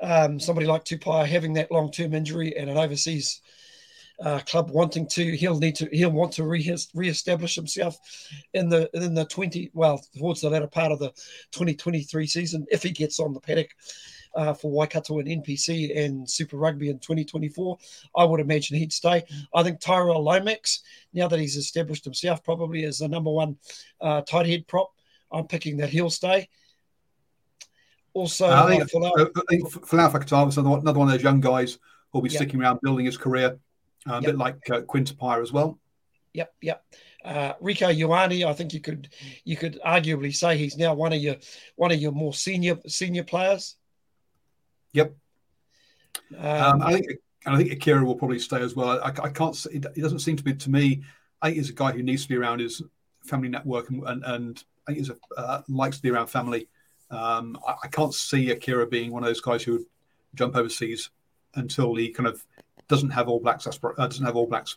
[0.00, 3.40] um, somebody like Tupaea having that long term injury and an overseas
[4.24, 5.36] uh, club wanting to.
[5.36, 5.88] He'll need to.
[5.92, 7.98] He'll want to re- reestablish himself
[8.54, 11.12] in the in the twenty well towards the latter part of the
[11.52, 13.70] twenty twenty three season if he gets on the paddock
[14.34, 17.78] uh, for Waikato and NPC and Super Rugby in 2024.
[18.16, 19.24] I would imagine he'd stay.
[19.54, 23.56] I think Tyrell Lomax, now that he's established himself probably as the number one
[24.00, 24.92] uh, tight head prop,
[25.32, 26.48] I'm picking that he'll stay.
[28.14, 31.78] Also, I think, uh, I think is another, another one of those young guys
[32.10, 33.58] who'll be sticking around building his career,
[34.08, 34.24] uh, a yep.
[34.24, 35.78] bit like uh, Quinn Tupaea as well.
[36.34, 36.84] Yep, yep.
[37.24, 39.08] Uh, Rieko Ioane, I think you could
[39.44, 41.36] you could arguably say he's now one of your
[41.76, 43.76] one of your more senior senior players.
[44.92, 45.14] Yep.
[46.36, 47.06] Um, um, I think,
[47.44, 49.00] and I think Akira will probably stay as well.
[49.02, 49.56] I, I can't.
[49.66, 51.02] It, it doesn't seem to be to me.
[51.42, 52.82] I think he's a guy who needs to be around his
[53.24, 56.68] family network, and and, and I think he's a uh, likes to be around family.
[57.10, 59.86] Um, I, I, can't see Akira being one of those guys who would
[60.34, 61.08] jump overseas
[61.54, 62.44] until he kind of
[62.88, 63.66] doesn't have all blacks.
[63.66, 64.76] Uh, doesn't have all blacks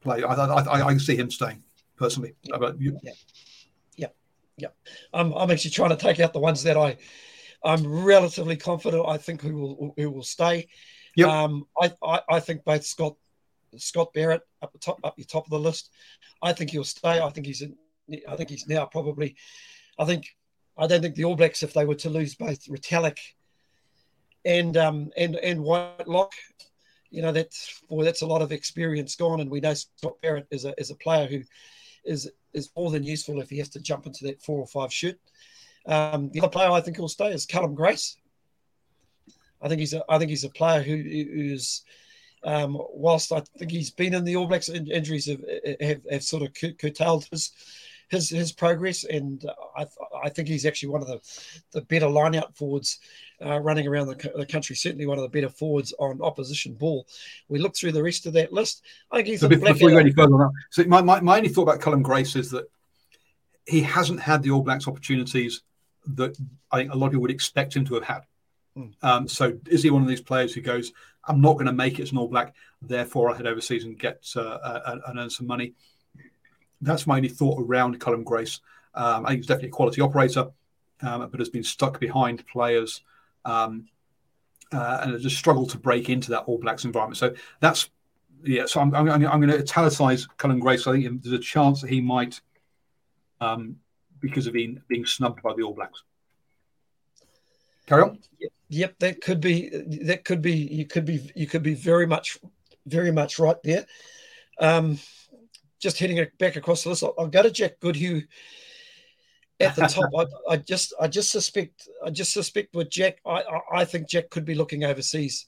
[0.00, 0.22] play.
[0.22, 1.62] I, I, I, I can see him staying
[1.96, 2.34] personally.
[2.42, 2.70] Yeah.
[2.78, 2.98] You?
[3.02, 3.12] yeah,
[3.96, 4.06] yeah,
[4.56, 4.68] yeah.
[5.12, 6.96] I'm I'm actually trying to take out the ones that I
[7.64, 9.06] I'm relatively confident.
[9.06, 10.68] I think who will who will stay.
[11.16, 11.28] Yep.
[11.28, 13.16] Um, I, I, I think both Scott
[13.76, 15.90] Scott Barrett up the top up the top of the list.
[16.42, 17.20] I think he'll stay.
[17.20, 17.76] I think he's in,
[18.28, 19.36] I think he's now probably.
[19.98, 20.26] I think
[20.76, 23.18] I don't think the All Blacks if they were to lose both Retallick
[24.44, 26.32] and um and and Whitelock,
[27.10, 29.40] you know that's boy that's a lot of experience gone.
[29.40, 31.42] And we know Scott Barrett is a is a player who
[32.04, 34.92] is is more than useful if he has to jump into that four or five
[34.92, 35.18] shoot.
[35.86, 38.16] Um, the other player I think will stay is Cullen Grace.
[39.62, 41.82] I think he's a, I think he's a player who who's
[42.42, 45.42] um, whilst I think he's been in the All Blacks, injuries have,
[45.80, 47.52] have, have sort of curtailed his
[48.10, 49.44] his his progress, and
[49.76, 49.86] I,
[50.22, 51.20] I think he's actually one of the
[51.72, 52.98] the better lineout forwards
[53.44, 54.76] uh, running around the, the, country.
[54.76, 57.06] Certainly one of the better forwards on opposition ball.
[57.48, 58.82] We look through the rest of that list.
[59.10, 60.52] I think he's so before, before you go any further on that.
[60.70, 62.68] So my, my, my only thought about Cullen Grace is that
[63.66, 65.62] he hasn't had the All Blacks opportunities
[66.16, 66.36] that
[66.72, 68.26] I think a lot of people would expect him to have had.
[68.76, 68.92] Mm.
[69.02, 70.92] Um, so is he one of these players who goes,
[71.24, 73.98] I'm not going to make it as an All Black, therefore I head overseas and
[73.98, 75.74] get uh, uh, and earn some money?
[76.80, 78.60] That's my only thought around Cullen Grace.
[78.94, 80.50] Um, I think he's definitely a quality operator,
[81.02, 83.02] um, but has been stuck behind players
[83.44, 83.88] um,
[84.72, 87.18] uh, and has just struggled to break into that All Blacks environment.
[87.18, 87.90] So that's
[88.42, 88.66] yeah.
[88.66, 90.86] So I'm, I'm, I'm going to italicize Cullen Grace.
[90.86, 92.40] I think there's a chance that he might
[93.40, 93.76] um,
[94.20, 96.02] because of being being snubbed by the All Blacks.
[97.86, 98.18] Carry on.
[98.68, 99.68] Yep, that could be
[100.04, 102.38] that could be you could be you could be very much
[102.86, 103.84] very much right there.
[104.60, 104.98] Um,
[105.80, 108.22] just heading it back across the list, I'll, I'll go to Jack Goodhue
[109.58, 110.10] at the top.
[110.48, 114.08] I, I, just I just suspect I just suspect with Jack, I, I, I think
[114.08, 115.46] Jack could be looking overseas.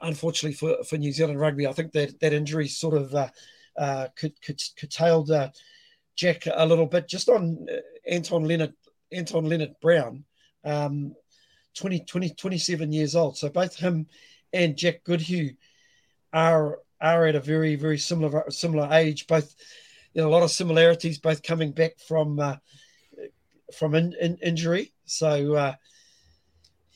[0.00, 3.28] Unfortunately for, for New Zealand rugby, I think that that injury sort of uh,
[3.78, 5.50] uh, could, could curtailed uh,
[6.16, 7.08] Jack a little bit.
[7.08, 8.74] Just on uh, Anton Lienert
[9.12, 10.24] Anton Lienert-Brown,
[10.64, 11.14] um,
[11.76, 13.36] 20, 20, 27 years old.
[13.38, 14.06] So both him
[14.52, 15.52] and Jack Goodhue
[16.32, 19.26] are are at a very very similar similar age.
[19.26, 19.54] Both
[20.14, 21.18] you know, a lot of similarities.
[21.18, 22.56] Both coming back from uh,
[23.76, 24.92] from in, in injury.
[25.04, 25.74] So uh,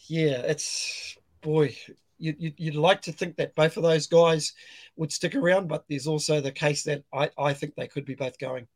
[0.07, 1.77] yeah, it's boy.
[2.19, 4.53] You, you, you'd like to think that both of those guys
[4.97, 8.15] would stick around, but there's also the case that I, I think they could be
[8.15, 8.67] both going.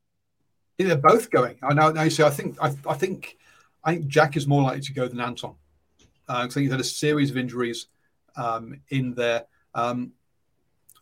[0.79, 1.57] Yeah, they're both going.
[1.63, 1.91] I know.
[1.91, 3.37] No, so I think I, I think
[3.85, 5.55] I think Jack is more likely to go than Anton.
[6.29, 7.87] Uh, I think he's had a series of injuries
[8.37, 9.45] um, in there.
[9.75, 10.13] Um,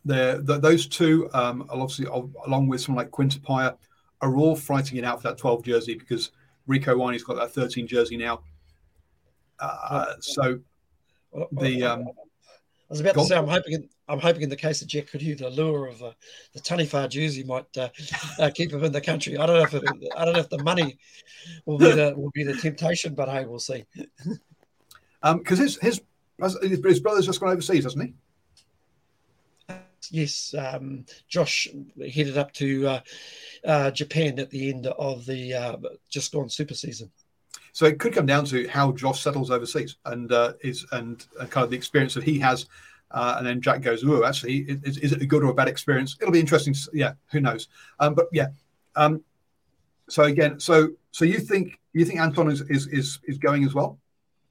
[0.05, 3.77] the, those two, um, obviously, along with someone like Quinn Tupaea,
[4.21, 6.31] are all fighting it out for that 12 jersey because
[6.67, 8.41] Rieko Ioane's got that 13 jersey now.
[9.59, 10.59] Uh, so
[11.53, 12.11] the um, I
[12.89, 15.49] was about to say I'm hoping I'm hoping in the case of Jack Goodhue, the
[15.49, 16.11] lure of uh,
[16.53, 17.89] the Taniwha jersey might uh,
[18.39, 19.37] uh, keep him in the country.
[19.37, 19.83] I don't know if it,
[20.17, 20.97] I don't know if the money
[21.65, 23.85] will be the will be the temptation, but hey, we'll see.
[25.21, 26.01] Because um, his his
[26.61, 28.13] his brother's just gone overseas, hasn't he?
[30.11, 31.67] Yes, um, Josh
[32.13, 32.99] headed up to uh,
[33.65, 35.77] uh, Japan at the end of the uh,
[36.09, 37.11] just gone super season.
[37.71, 41.63] So it could come down to how Josh settles overseas and uh, is and kind
[41.63, 42.67] of the experience that he has.
[43.09, 45.67] Uh, and then Jack goes, "Oh, actually, is, is, it a good or a bad
[45.67, 46.73] experience?" It'll be interesting.
[46.73, 47.67] To, yeah, who knows?
[47.99, 48.47] Um, but yeah.
[48.95, 49.23] Um,
[50.09, 53.73] so again, so so you think you think Anton is is is, is going as
[53.73, 53.99] well?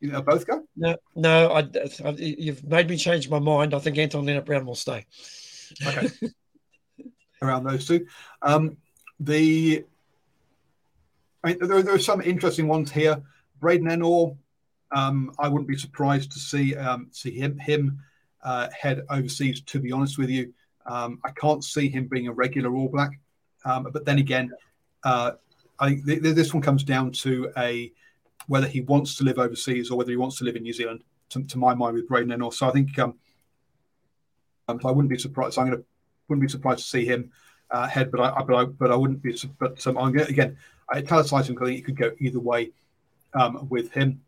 [0.01, 0.65] You know, both go?
[0.77, 1.53] No, no.
[1.53, 1.61] I,
[2.05, 3.73] I, you've made me change my mind.
[3.73, 5.07] I think Anton Lienert-Brown will stay.
[5.85, 6.09] Okay.
[7.43, 8.07] Around those two,
[8.43, 8.77] um,
[9.19, 9.85] the
[11.43, 13.21] I mean, there, there are some interesting ones here.
[13.61, 14.37] Braden Ennor,
[14.95, 18.01] um, I wouldn't be surprised to see um, see him him
[18.43, 19.61] uh, head overseas.
[19.63, 20.53] To be honest with you,
[20.87, 23.19] um, I can't see him being a regular All Black.
[23.65, 24.53] Um, but then again,
[25.05, 25.33] uh,
[25.79, 27.93] I think th- th- this one comes down to a
[28.49, 31.03] whether he wants to live overseas or whether he wants to live in New Zealand.
[31.31, 33.15] To, to my mind, with Braden Ennor, so I think um,
[34.81, 35.55] so I wouldn't be surprised.
[35.55, 35.87] So I'm going to
[36.29, 37.31] wouldn't be surprised to see him
[37.71, 39.37] uh, head, but I, but I but I wouldn't be.
[39.59, 40.57] But um, I'm gonna, again,
[40.91, 42.73] I italicize him because it could go either way
[43.35, 44.21] um, with him.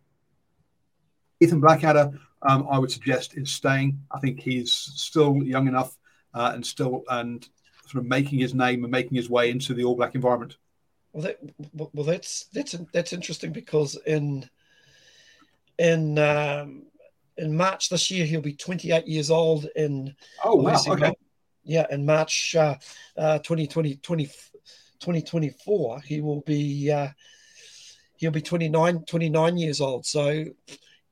[1.40, 4.00] Ethan Blackadder, um, I would suggest is staying.
[4.10, 5.96] I think he's still young enough
[6.32, 7.46] uh, and still and
[7.86, 10.56] sort of making his name and making his way into the All Black environment.
[11.12, 11.38] Well, that,
[11.72, 14.48] well, that's that's that's interesting because in
[15.78, 16.84] in um,
[17.36, 19.66] in March this year he'll be 28 years old.
[19.76, 20.14] In
[20.44, 21.12] oh wow, okay.
[21.64, 22.76] yeah, in March uh,
[23.16, 27.08] uh, 2020, 20, 2024 he will be uh,
[28.16, 30.06] he'll be 29 29 years old.
[30.06, 30.44] So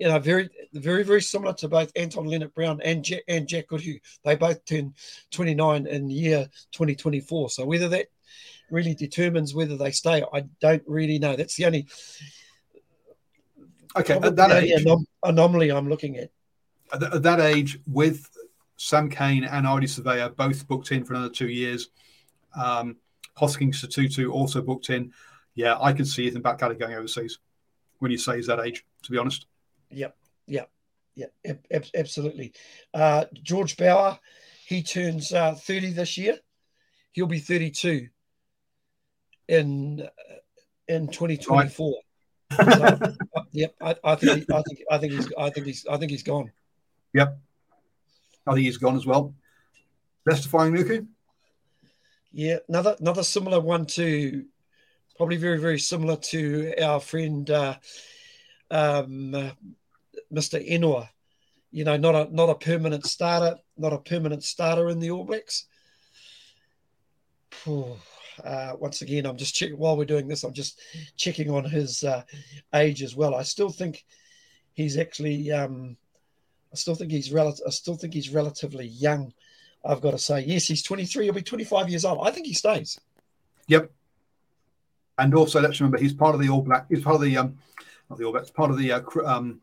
[0.02, 4.00] you know, very, very, very similar to both Anton Lienert-Brown and Jack, and Jack Goodhue.
[4.24, 4.94] They both turn
[5.30, 7.50] 29 in year 2024.
[7.50, 8.06] So whether that
[8.68, 11.36] really determines whether they stay, I don't really know.
[11.36, 11.86] That's the only
[13.96, 16.30] okay at that age, anom- anomaly I'm looking at.
[16.92, 18.28] At that age, with
[18.76, 21.88] Sam Cane and Ardie Savea both booked in for another two years,
[22.54, 22.96] um,
[23.36, 25.12] Hoskins Sotutu also booked in.
[25.54, 27.38] Yeah, I can see Ethan Blackadder going overseas
[27.98, 28.84] when you say he's that age.
[29.04, 29.46] To be honest.
[29.90, 30.16] Yep.
[30.46, 30.70] Yep.
[31.14, 32.52] Yeah, ab- absolutely.
[32.94, 34.18] Uh, George Bower,
[34.66, 36.38] he turns uh, 30 this year.
[37.12, 38.08] He'll be 32
[39.48, 40.34] in uh,
[40.88, 41.94] in 2024.
[42.56, 42.62] So,
[43.36, 45.96] uh, yep, I, I, think he, I think I think he's I think he's I
[45.96, 46.50] think he's gone.
[47.14, 47.38] Yep,
[48.46, 49.34] I think he's gone as well.
[50.26, 51.06] Leicester Fainga'anuku.
[52.32, 54.44] Yeah, another another similar one to
[55.16, 57.76] probably very very similar to our friend uh,
[58.70, 59.52] um,
[60.32, 60.66] Mr.
[60.66, 61.08] Ennor.
[61.70, 65.24] You know, not a not a permanent starter, not a permanent starter in the All
[65.24, 65.66] Blacks.
[68.44, 70.44] Uh, once again, I'm just checking while we're doing this.
[70.44, 70.80] I'm just
[71.16, 72.22] checking on his uh,
[72.74, 73.34] age as well.
[73.34, 74.04] I still think
[74.74, 75.50] he's actually.
[75.50, 75.96] Um,
[76.72, 77.64] I still think he's relative.
[77.66, 79.32] I still think he's relatively young.
[79.84, 81.24] I've got to say, yes, he's 23.
[81.24, 82.26] He'll be 25 years old.
[82.26, 82.98] I think he stays.
[83.66, 83.90] Yep.
[85.18, 86.86] And also, let's remember he's part of the All Black.
[86.88, 87.58] He's part of the um,
[88.08, 89.60] not the All Blacks, part of the uh, um,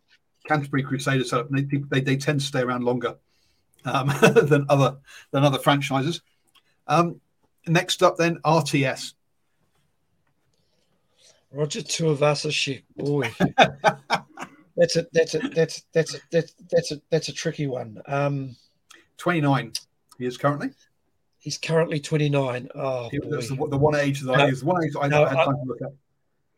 [0.48, 1.50] Canterbury Crusaders setup.
[1.50, 3.16] They, they, they tend to stay around longer
[3.86, 4.98] um, than other
[5.32, 6.22] than other franchises.
[6.88, 7.20] Um,
[7.68, 9.14] next up, then RTS.
[11.52, 12.84] Roger Tuivasa-Sheck.
[12.96, 13.32] Boy,
[14.78, 18.02] that's a that's a that's that's a, that's that's a that's a tricky one.
[18.06, 18.56] Um,
[19.18, 19.74] Twenty nine.
[20.18, 20.72] He is currently.
[21.40, 22.68] He's currently 29.
[22.76, 25.26] Oh, he, that's the, the, one age that no, I, the one age I no,
[25.26, 25.94] had time I, to look at.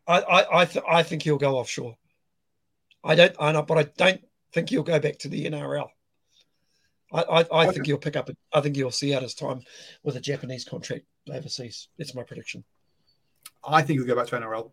[0.08, 1.96] I, I, I, th- I think he'll go offshore.
[3.04, 4.22] I don't, I know, but I don't
[4.54, 5.90] think he'll go back to the NRL.
[7.12, 8.30] I, I, I think he'll pick up.
[8.54, 9.62] I think you'll see out his time
[10.04, 11.90] with a Japanese contract overseas.
[11.98, 12.64] That's my prediction.
[13.64, 14.72] I think he'll go back to NRL.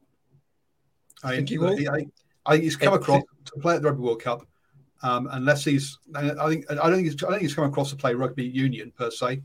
[1.25, 1.79] I think he will.
[1.91, 2.07] I,
[2.47, 4.47] I think he's come across to play at the Rugby World Cup,
[5.03, 5.99] um, unless he's.
[6.15, 8.45] I think I don't think he's, I don't think he's come across to play rugby
[8.45, 9.43] union per se.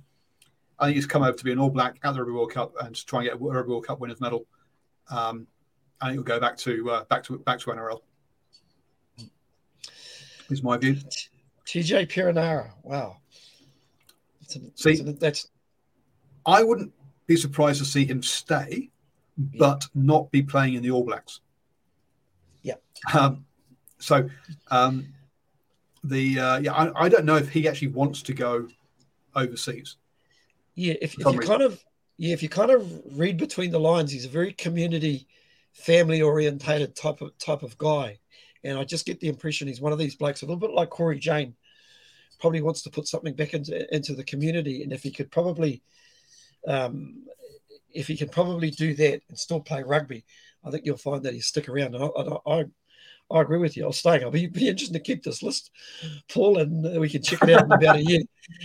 [0.79, 2.73] I think he's come over to be an All Black at the Rugby World Cup
[2.81, 4.45] and to try and get a Rugby World Cup winners medal.
[5.09, 5.47] Um,
[5.99, 8.01] I think he'll go back to uh, back to back to NRL.
[10.49, 10.97] Is my view.
[11.73, 12.69] TJ Perenara.
[12.83, 13.17] Wow.
[14.41, 15.47] That's, a, see, that's, a, that's,
[16.45, 16.93] I wouldn't
[17.25, 18.91] be surprised to see him stay,
[19.37, 20.03] but yeah.
[20.03, 21.39] not be playing in the All Blacks.
[22.61, 22.75] Yeah.
[23.11, 23.45] Um,
[23.97, 24.29] so,
[24.69, 25.07] um,
[26.03, 28.67] the uh, yeah, I, I, don't know if he actually wants to go
[29.35, 29.95] overseas.
[30.75, 31.41] Yeah, if, if you reason.
[31.41, 31.83] kind of
[32.17, 35.27] yeah, if you kind of read between the lines, he's a very community,
[35.71, 38.19] family orientated type of type of guy.
[38.65, 40.89] And I just get the impression he's one of these blokes, a little bit like
[40.89, 41.55] Cory Jane,
[42.39, 44.83] probably wants to put something back into into the community.
[44.83, 45.81] And if he could probably,
[46.67, 47.25] um,
[47.93, 50.25] if he can probably do that and still play rugby,
[50.63, 51.95] I think you'll find that he'll stick around.
[51.95, 52.65] And I, I,
[53.31, 53.85] I agree with you.
[53.85, 54.21] I'll stay.
[54.21, 55.71] I'll be, be interested to keep this list,
[56.31, 58.21] Paul, and we can check it out in about a year,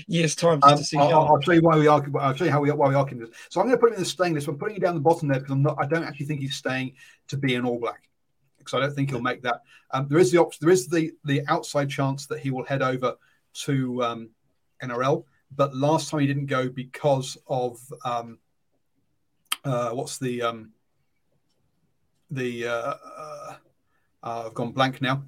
[0.06, 1.22] year's time um, to see I'll, how.
[1.22, 2.04] I'll show you why we are.
[2.20, 3.06] I'll show you how we why we are.
[3.06, 3.30] this.
[3.50, 4.48] So I'm going to put him in the staying list.
[4.48, 5.76] I'm putting him down the bottom there because I'm not.
[5.78, 6.94] I don't actually think he's staying
[7.28, 8.02] to be an All Black
[8.58, 9.62] because I don't think he'll make that.
[9.92, 10.58] Um, there is the option.
[10.60, 13.14] There is the the outside chance that he will head over
[13.54, 14.30] to um,
[14.82, 15.24] NRL,
[15.56, 18.38] but last time he didn't go because of um,
[19.64, 20.72] uh, what's the um,
[22.30, 23.54] the uh, uh,
[24.22, 25.22] I've gone blank now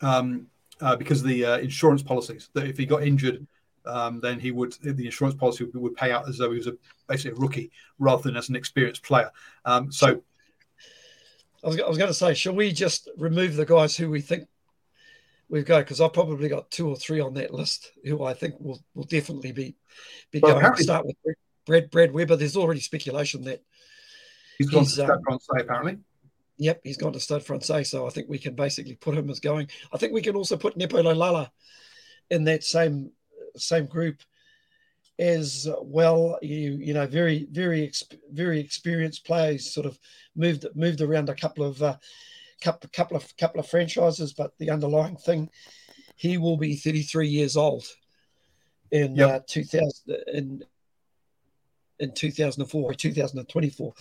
[0.00, 0.46] um,
[0.80, 3.46] uh, because of the uh, insurance policies that if he got injured.
[3.86, 6.66] Um, then he would the insurance policy would, would, pay out as though he was
[6.66, 6.76] a
[7.08, 9.30] basically a rookie rather than as an experienced player.
[9.64, 10.22] Um, so
[11.64, 14.20] I was, I was going to say, shall we just remove the guys who we
[14.20, 14.46] think
[15.50, 15.80] we've got?
[15.80, 19.04] Because I've probably got two or three on that list who I think will, will
[19.04, 19.76] definitely be,
[20.30, 20.74] be well, going.
[20.74, 21.16] to start with
[21.66, 22.36] Brad, Brad Weber.
[22.36, 23.62] There's already speculation that
[24.58, 25.98] he's gone he's, to um, Francais, apparently.
[26.58, 27.84] Yep, he's gone to Stade Francais.
[27.84, 29.68] So I think we can basically put him as going.
[29.92, 31.50] I think we can also put Nepo Laulala
[32.30, 33.10] in that same
[33.56, 34.22] same group
[35.18, 36.38] as well.
[36.42, 37.90] You you know, very very
[38.30, 39.72] very experienced players.
[39.72, 39.98] Sort of
[40.36, 41.96] moved moved around a couple of uh,
[42.60, 45.50] couple couple of couple of franchises, but the underlying thing,
[46.16, 47.84] he will be 33 years old
[48.90, 49.30] in yep.
[49.30, 50.64] uh, 2000 in
[51.98, 53.94] in 2004 or 2024.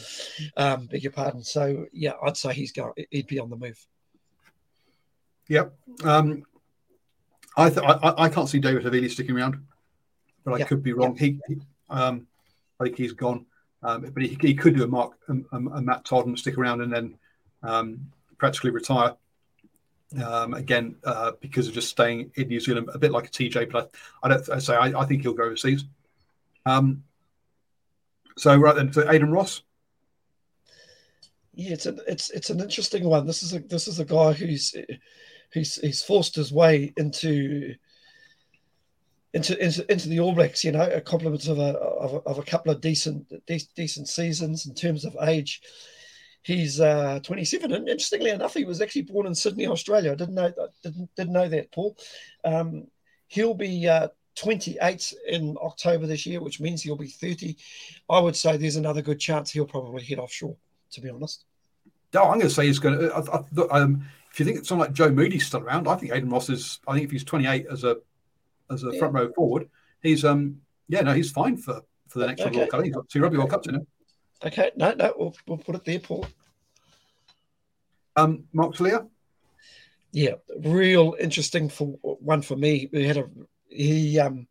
[0.56, 1.44] Um, beg your pardon.
[1.44, 2.94] So yeah, I'd say he's going.
[3.12, 3.86] He'd be on the move.
[5.48, 5.74] Yep.
[6.04, 6.44] Um,
[7.58, 9.60] I, th- I I can't see David Havili sticking around
[10.50, 10.66] but I yeah.
[10.66, 11.16] could be wrong.
[11.16, 11.58] He, he
[11.90, 12.28] um,
[12.80, 13.46] I think he's gone,
[13.84, 16.82] um, but he, he, could do a Mark a, a, Matt Todd and stick around
[16.82, 17.18] and then
[17.64, 18.00] um,
[18.40, 19.16] practically retire.
[20.24, 23.72] Um, again, uh, because of just staying in New Zealand, a bit like a TJ,
[23.72, 25.86] but I, I don't I say I, I, think he'll go overseas.
[26.66, 27.04] Um,
[28.36, 29.62] so right then, so Aidan Ross.
[31.54, 33.28] Yeah, it's an it's it's an interesting one.
[33.28, 34.74] This is a this is a guy who's
[35.54, 37.76] he's he's forced his way into
[39.34, 40.64] into, into into the All Blacks.
[40.64, 44.08] You know, a compliment of a of a, of a couple of decent de- decent
[44.08, 45.62] seasons in terms of age.
[46.44, 50.14] He's uh, 27, and interestingly enough, he was actually born in Sydney, Australia.
[50.14, 50.52] I didn't know
[50.84, 51.98] didn't didn't know that, Paul.
[52.46, 52.88] Um,
[53.28, 57.58] he'll be uh, 28 in October this year, which means he'll be 30.
[58.10, 60.56] I would say there's another good chance he'll probably head offshore.
[60.94, 61.46] To be honest.
[62.14, 63.14] No, I'm going to say he's going to.
[63.14, 66.14] I, I, um, if you think it's someone like Joe Moody's still around, I think
[66.14, 66.80] Aidan Ross is.
[66.88, 67.98] I think if he's 28 as a
[68.72, 69.00] as a yeah.
[69.00, 69.70] front row forward,
[70.02, 72.58] he's um yeah no he's fine for for the next okay.
[72.58, 72.84] World Cup.
[72.84, 73.88] He's got two Rugby World Cups in him.
[74.46, 76.26] Okay, no, no, we'll, we'll put it there, Paul.
[78.16, 79.08] Um, Mark Telea.
[80.12, 82.90] Yeah, real interesting for one for me.
[82.92, 83.30] We had a
[83.68, 84.48] he um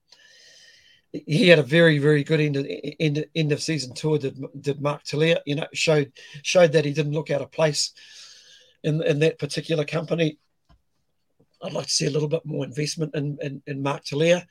[1.12, 2.66] he had a very very good end of,
[3.00, 4.18] end, end of season tour.
[4.18, 5.40] Did did Mark Telea?
[5.46, 6.12] You know, showed
[6.42, 7.92] showed that he didn't look out of place
[8.84, 10.38] in in that particular company.
[11.60, 14.46] I'd like to see a little bit more investment in, in, in Mark Telea.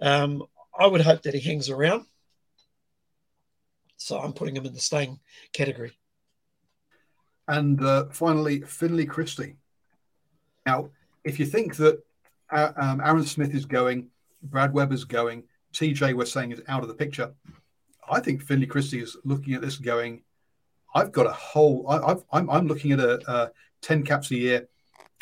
[0.00, 0.44] Um,
[0.78, 2.06] I would hope that he hangs around.
[4.02, 5.20] So I'm putting him in the staying
[5.52, 5.92] category.
[7.48, 9.56] And uh, finally, Finlay Christie.
[10.66, 10.90] Now,
[11.24, 12.02] if you think that
[12.50, 14.08] uh, um, Aaron Smith is going,
[14.42, 17.32] Brad Weber's going, TJ we're saying is out of the picture,
[18.08, 20.22] I think Finlay Christie is looking at this going,
[20.94, 23.50] I've got a whole, I, am looking at a, a
[23.80, 24.68] 10 caps a year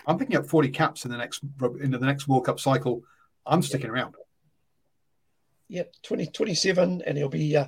[0.07, 1.43] I'm picking up 40 caps in the next
[1.81, 3.03] into the next World Cup cycle.
[3.47, 4.15] I'm sticking around.
[5.69, 7.67] yep, 20, 27, and he'll be uh,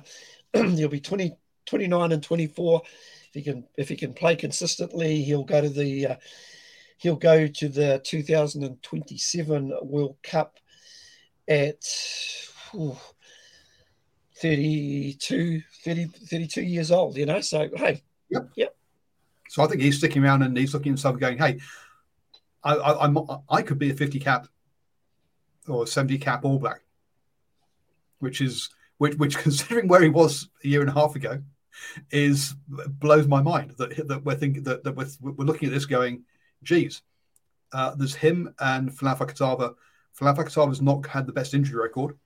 [0.75, 1.35] he'll be 20,
[1.65, 2.81] 29 and 24.
[2.85, 6.15] If he can if he can play consistently, he'll go to the uh,
[6.97, 10.59] he'll go to the 2027 World Cup
[11.47, 11.83] at
[12.75, 12.97] ooh,
[14.37, 17.41] 32, 30, 32 years old, you know.
[17.41, 18.49] So hey, Yep.
[18.55, 18.75] Yep.
[19.49, 21.59] So I think he's sticking around and he's looking at himself going, hey,
[22.63, 23.17] I, I, I'm
[23.49, 24.47] I could be a 50 cap
[25.67, 26.81] or 70 cap All Black,
[28.19, 28.69] which is
[29.03, 31.41] which which considering where he was a year and a half ago,
[32.09, 35.85] is blows my mind that that we're thinking that, that we're, we're looking at this
[35.85, 36.23] going,
[36.63, 37.01] geez,
[37.73, 39.73] uh, there's him and Folau Fakatava.
[40.17, 42.17] Folau Fakatava's not had the best injury record.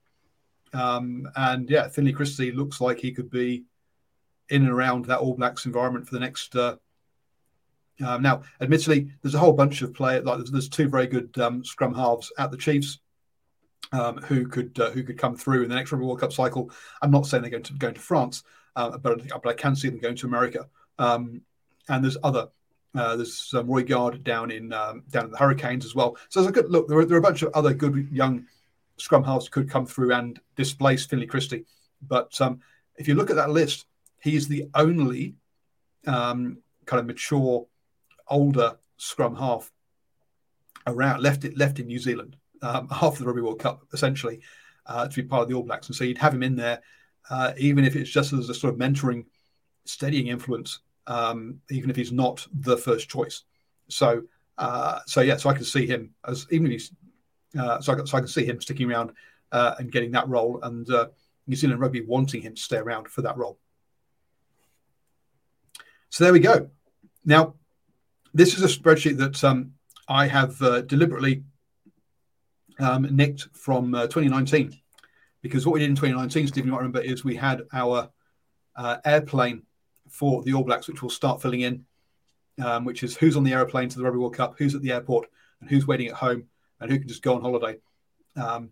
[0.72, 3.64] Um, and yeah, Finlay Christie looks like he could be
[4.48, 6.54] in and around that All Blacks environment for the next.
[6.54, 6.76] Uh,
[8.06, 10.24] um, now, admittedly, there's a whole bunch of players.
[10.24, 13.00] Like there's, there's two very good um, scrum halves at the Chiefs
[13.92, 16.70] um, who could uh, who could come through in the next Rugby World Cup cycle.
[17.02, 18.42] I'm not saying they're going to going to France,
[18.76, 20.68] uh, but but I can see them going to America.
[20.98, 21.42] Um,
[21.88, 22.48] and there's other.
[22.94, 26.16] Uh, there's um, Roigard down in um, down in the Hurricanes as well.
[26.30, 26.88] So there's a good look.
[26.88, 28.46] There are, there are a bunch of other good young
[28.96, 31.64] scrum halves could come through and displace Finlay Christie.
[32.02, 32.60] But um,
[32.96, 33.86] if you look at that list,
[34.20, 35.36] he's the only
[36.06, 37.66] um, kind of mature,
[38.26, 39.70] older scrum half
[40.86, 44.40] around left left in New Zealand um, after the Rugby World Cup, essentially,
[44.86, 45.88] uh, to be part of the All Blacks.
[45.88, 46.80] And so you'd have him in there,
[47.30, 49.26] uh, even if it's just as a sort of mentoring,
[49.84, 53.44] steadying influence, um, even if he's not the first choice.
[53.88, 54.22] So,
[54.56, 56.92] uh, so yeah, so I can see him as even if he's,
[57.58, 59.12] uh, so I, can, so I can see him sticking around
[59.52, 61.08] uh, and getting that role, and uh,
[61.46, 63.58] New Zealand Rugby wanting him to stay around for that role.
[66.10, 66.70] So there we go.
[67.24, 67.54] Now,
[68.34, 69.72] this is a spreadsheet that um,
[70.06, 71.44] I have deliberately
[72.78, 74.78] um, nicked from uh, 2019
[75.42, 78.10] because what we did in 2019, Stephen, you might remember, is we had our
[78.76, 79.62] uh, airplane
[80.08, 81.84] for the All Blacks, which we'll start filling in,
[82.62, 84.92] um, which is who's on the aeroplane to the Rugby World Cup, who's at the
[84.92, 85.28] airport,
[85.60, 86.44] and who's waiting at home,
[86.80, 87.78] and who can just go on holiday.
[88.36, 88.70] Um,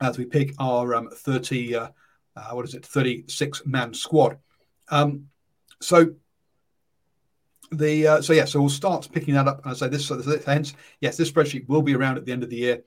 [0.00, 1.88] as we pick our um, 30, uh,
[2.34, 4.38] uh, what is it, 36 man squad.
[4.88, 5.28] Um,
[5.80, 6.14] so
[7.70, 9.62] the uh, so yeah, so we'll start picking that up.
[9.64, 12.42] And I say this, so hence, yes, this spreadsheet will be around at the end
[12.42, 12.82] of the year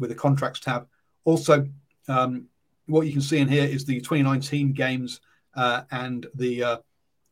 [0.00, 0.88] with a contracts tab.
[1.24, 1.66] Also,
[2.08, 2.46] um,
[2.86, 5.20] what you can see in here is the 2019 games
[5.54, 6.76] uh, and the uh,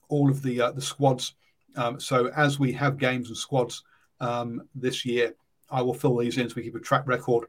[0.09, 1.35] all of the uh, the squads.
[1.77, 3.83] Um, so as we have games and squads
[4.21, 5.35] um, this year,
[5.71, 7.49] I will fill these in so we keep a track record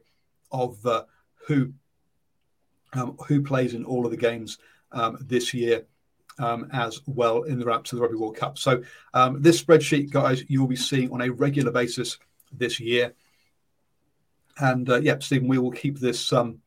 [0.50, 1.04] of uh,
[1.46, 1.72] who
[2.94, 4.58] um, who plays in all of the games
[4.92, 5.86] um, this year.
[6.38, 8.56] Um, as well in the up to the Rugby World Cup.
[8.56, 8.82] So
[9.40, 12.18] this spreadsheet, guys, you will be seeing on a regular basis
[12.50, 13.12] this year.
[14.60, 16.32] And uh, yeah, Stephen, we will keep this.
[16.32, 16.60] Um,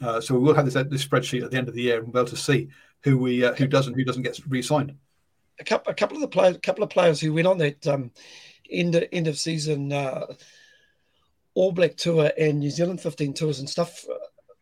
[0.00, 2.06] uh, so we will have this, this spreadsheet at the end of the year, and
[2.06, 2.68] we'll be able to see
[3.02, 4.94] who we uh, who does and who doesn't get re-signed.
[5.60, 7.86] A couple, a couple of the players, a couple of players who went on that
[7.86, 8.12] um,
[8.70, 10.26] end of, end of season uh,
[11.54, 14.04] All Black tour and New Zealand 15 tours and stuff.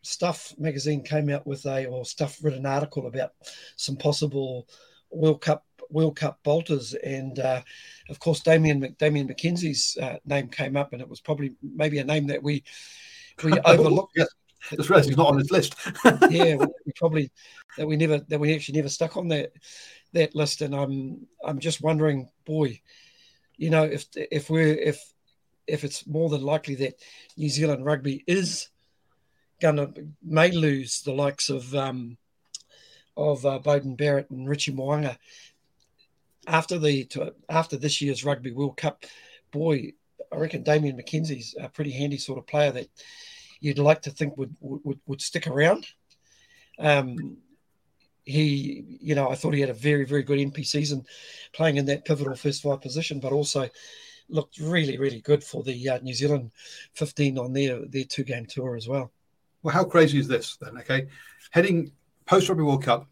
[0.02, 3.32] Stuff magazine came out with a or stuff written article about
[3.74, 4.68] some possible
[5.10, 7.62] World Cup World Cup bolters, and uh,
[8.08, 12.04] of course Damien Damian McKenzie's uh, name came up, and it was probably maybe a
[12.04, 12.64] name that we
[13.42, 14.12] we overlooked.
[14.16, 14.28] yes.
[14.70, 15.04] That's right.
[15.04, 15.76] He's not on his list.
[16.30, 17.30] yeah, we probably
[17.76, 19.52] that we never that we actually never stuck on that
[20.12, 22.80] that list, and I'm I'm just wondering, boy,
[23.56, 25.00] you know, if if we're if
[25.66, 26.94] if it's more than likely that
[27.36, 28.68] New Zealand rugby is
[29.60, 32.16] gonna may lose the likes of um,
[33.16, 35.16] of uh, Beauden Barrett and Richie Mo'unga
[36.46, 37.08] after the
[37.48, 39.04] after this year's Rugby World Cup,
[39.50, 39.92] boy,
[40.32, 42.88] I reckon Damian McKenzie's a pretty handy sort of player that
[43.60, 45.86] you'd like to think would would, would stick around.
[46.78, 47.38] Um,
[48.24, 51.04] he, you know, I thought he had a very very good NP season,
[51.52, 53.68] playing in that pivotal first five position, but also
[54.28, 56.50] looked really really good for the uh, New Zealand
[56.94, 59.12] 15 on their their two game tour as well.
[59.62, 60.78] Well, how crazy is this then?
[60.78, 61.06] Okay,
[61.50, 61.92] heading
[62.24, 63.08] post Rugby World Cup,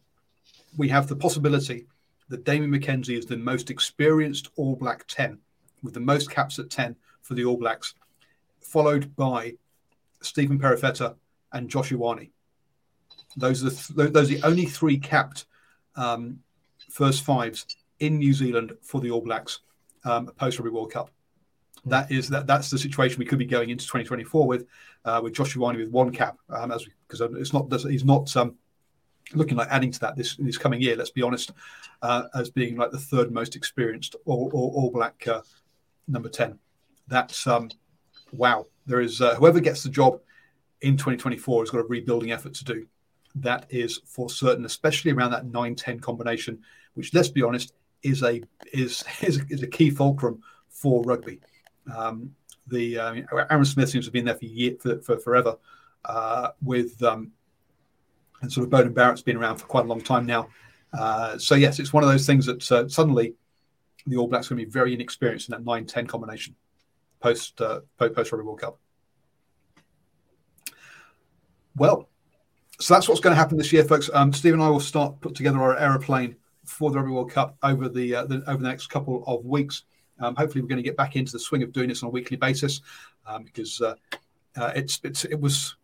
[0.76, 1.86] we have the possibility
[2.28, 5.38] that Damian McKenzie is the most experienced All Black 10,
[5.82, 7.94] with the most caps at 10 for the All Blacks,
[8.60, 9.54] followed by
[10.20, 11.14] Stephen Perofeta
[11.52, 12.30] and Josh Ioane.
[13.36, 15.46] Those are the, th- those are the only three capped
[15.96, 16.40] um,
[16.90, 17.66] first fives
[18.00, 19.60] in New Zealand for the All Blacks
[20.04, 21.10] um, post Rugby World Cup.
[21.86, 24.66] That is that that's the situation we could be going into 2024 with
[25.04, 28.54] uh, with Josh Ioane with one cap um, as because it's not he's not um,
[29.32, 30.96] looking like adding to that this this coming year.
[30.96, 31.52] Let's be honest,
[32.02, 35.40] uh, as being like the third most experienced All, all, all Black uh,
[36.08, 36.58] number ten.
[37.08, 37.70] That's um,
[38.32, 38.66] wow.
[38.86, 40.20] There is uh, whoever gets the job
[40.82, 42.86] in 2024 has got a rebuilding effort to do.
[43.36, 46.60] That is for certain, especially around that 9-10 combination,
[46.92, 47.72] which let's be honest
[48.02, 51.40] is a is is, is a key fulcrum for rugby.
[51.94, 52.34] Um,
[52.66, 53.14] the uh,
[53.50, 55.56] Aaron Smith seems to have been there for year, for, for forever,
[56.04, 57.32] uh, with um,
[58.44, 60.48] and sort of Beauden Barrett's been around for quite a long time now.
[60.92, 63.34] Uh, so yes, it's one of those things that uh, suddenly
[64.06, 66.54] the All Blacks are going to be very inexperienced in that 9-10 combination
[67.20, 68.78] post uh, post Rugby World Cup.
[71.76, 72.08] Well,
[72.78, 74.10] so that's what's going to happen this year, folks.
[74.12, 77.56] Um, Steve and I will start put together our aeroplane for the Rugby World Cup
[77.62, 79.84] over the, uh, the over the next couple of weeks.
[80.20, 82.10] Um, hopefully, we're going to get back into the swing of doing this on a
[82.10, 82.80] weekly basis
[83.26, 83.94] um, because uh,
[84.56, 85.76] uh, it's, it's it was.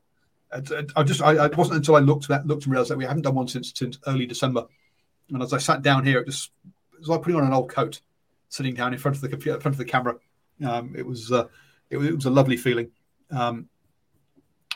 [0.52, 3.22] I just I, it wasn't until I looked at looked and realized that we haven't
[3.22, 4.66] done one since since early December,
[5.30, 6.50] and as I sat down here, it just
[6.92, 8.00] it was like putting on an old coat,
[8.48, 10.16] sitting down in front of the computer, in front of the camera.
[10.64, 11.44] Um, it was uh,
[11.88, 12.90] it, it, was a lovely feeling.
[13.30, 13.68] Um,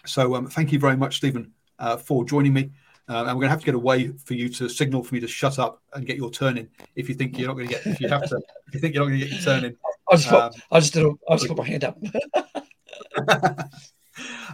[0.07, 2.71] so um, thank you very much, Stephen, uh, for joining me.
[3.07, 5.21] Uh, and we're going to have to get away for you to signal for me
[5.21, 6.69] to shut up and get your turn in.
[6.97, 8.95] If you think you're not going to get, if you have to, if you think
[8.95, 9.77] you're not going to get your turn in.
[10.11, 11.05] I just, um, I just did.
[11.05, 11.99] A, I just put my hand up.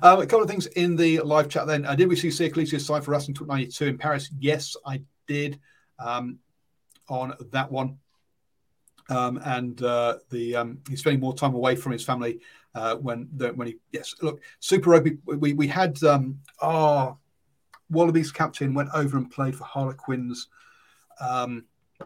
[0.02, 1.66] um, a couple of things in the live chat.
[1.66, 4.30] Then, uh, did we see Kolisi sign for us in 92 in Paris?
[4.38, 5.60] Yes, I did.
[5.98, 6.38] Um,
[7.08, 7.98] on that one,
[9.08, 12.40] um, and uh, the um, he's spending more time away from his family
[12.74, 17.18] uh, when the, when he yes look Super Rugby we we had um, oh
[17.90, 20.48] Wallabies captain went over and played for Harlequins.
[21.20, 21.64] Um,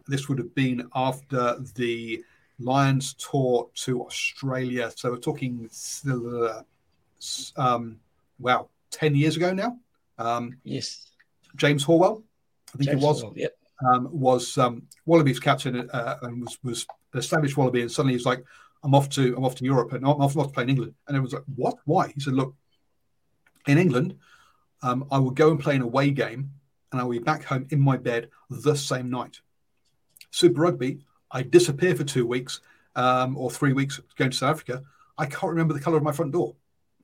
[0.09, 2.25] this would have been after the
[2.59, 4.91] Lions tour to Australia.
[4.95, 5.69] So we're talking,
[6.09, 6.63] uh,
[7.57, 7.99] um,
[8.39, 9.79] wow, 10 years ago now.
[10.19, 11.11] Um, yes.
[11.57, 12.23] James Horwill,
[12.73, 13.57] I think James it was, Horwill, yep.
[13.87, 17.83] um, was um, Wallabies captain uh, and was, was established Wallaby.
[17.83, 18.45] And suddenly he's like,
[18.83, 20.71] I'm off to I'm off to Europe and I'm off, I'm off to play in
[20.71, 20.95] England.
[21.09, 21.79] And it was like, what?
[21.87, 22.09] Why?
[22.09, 22.55] He said, look,
[23.67, 24.17] in England,
[24.83, 26.51] um, I will go and play an away game
[26.93, 29.41] and I will be back home in my bed the same night.
[30.31, 31.01] Super Rugby,
[31.31, 32.61] I disappear for two weeks
[32.95, 34.83] um, or three weeks going to South Africa.
[35.17, 36.55] I can't remember the color of my front door.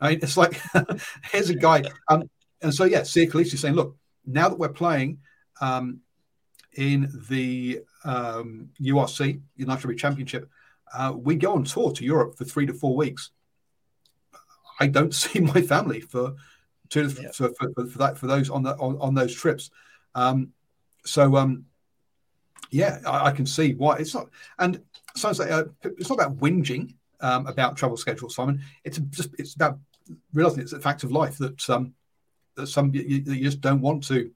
[0.01, 0.61] I mean, it's like,
[1.33, 1.85] here's a guy.
[2.09, 2.29] Um,
[2.63, 3.97] and so, yeah, Siya Kolisi saying, look,
[4.27, 5.19] now that we're playing
[5.61, 6.01] um,
[6.75, 10.49] in the um, URC, United Rugby Championship,
[10.93, 13.31] uh, we go on tour to Europe for three to four weeks.
[14.79, 16.35] I don't see my family for
[16.91, 17.31] to yeah.
[17.31, 19.71] for, for, for, that for those on the on, on those trips.
[20.15, 20.53] Um,
[21.05, 21.67] so um,
[22.71, 24.29] yeah, I, I, can see why it's not.
[24.59, 24.83] And
[25.15, 28.63] sounds like uh, it's not about whinging um, about travel schedule, Simon.
[28.85, 29.79] It's just it's about
[30.33, 31.95] realizing it's a fact of life that um,
[32.57, 34.31] that some you, you just don't want to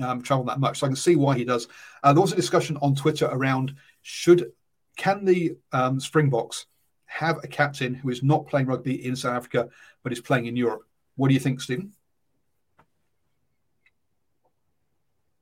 [0.00, 0.78] um, travel that much.
[0.78, 1.68] So I can see why he does.
[2.02, 4.52] Uh, there was a discussion on Twitter around should
[4.96, 6.66] can the um, Springboks
[7.06, 9.68] have a captain who is not playing rugby in South Africa
[10.02, 10.82] but is playing in Europe?
[11.16, 11.92] What do you think, Stephen?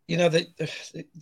[0.06, 0.48] You know they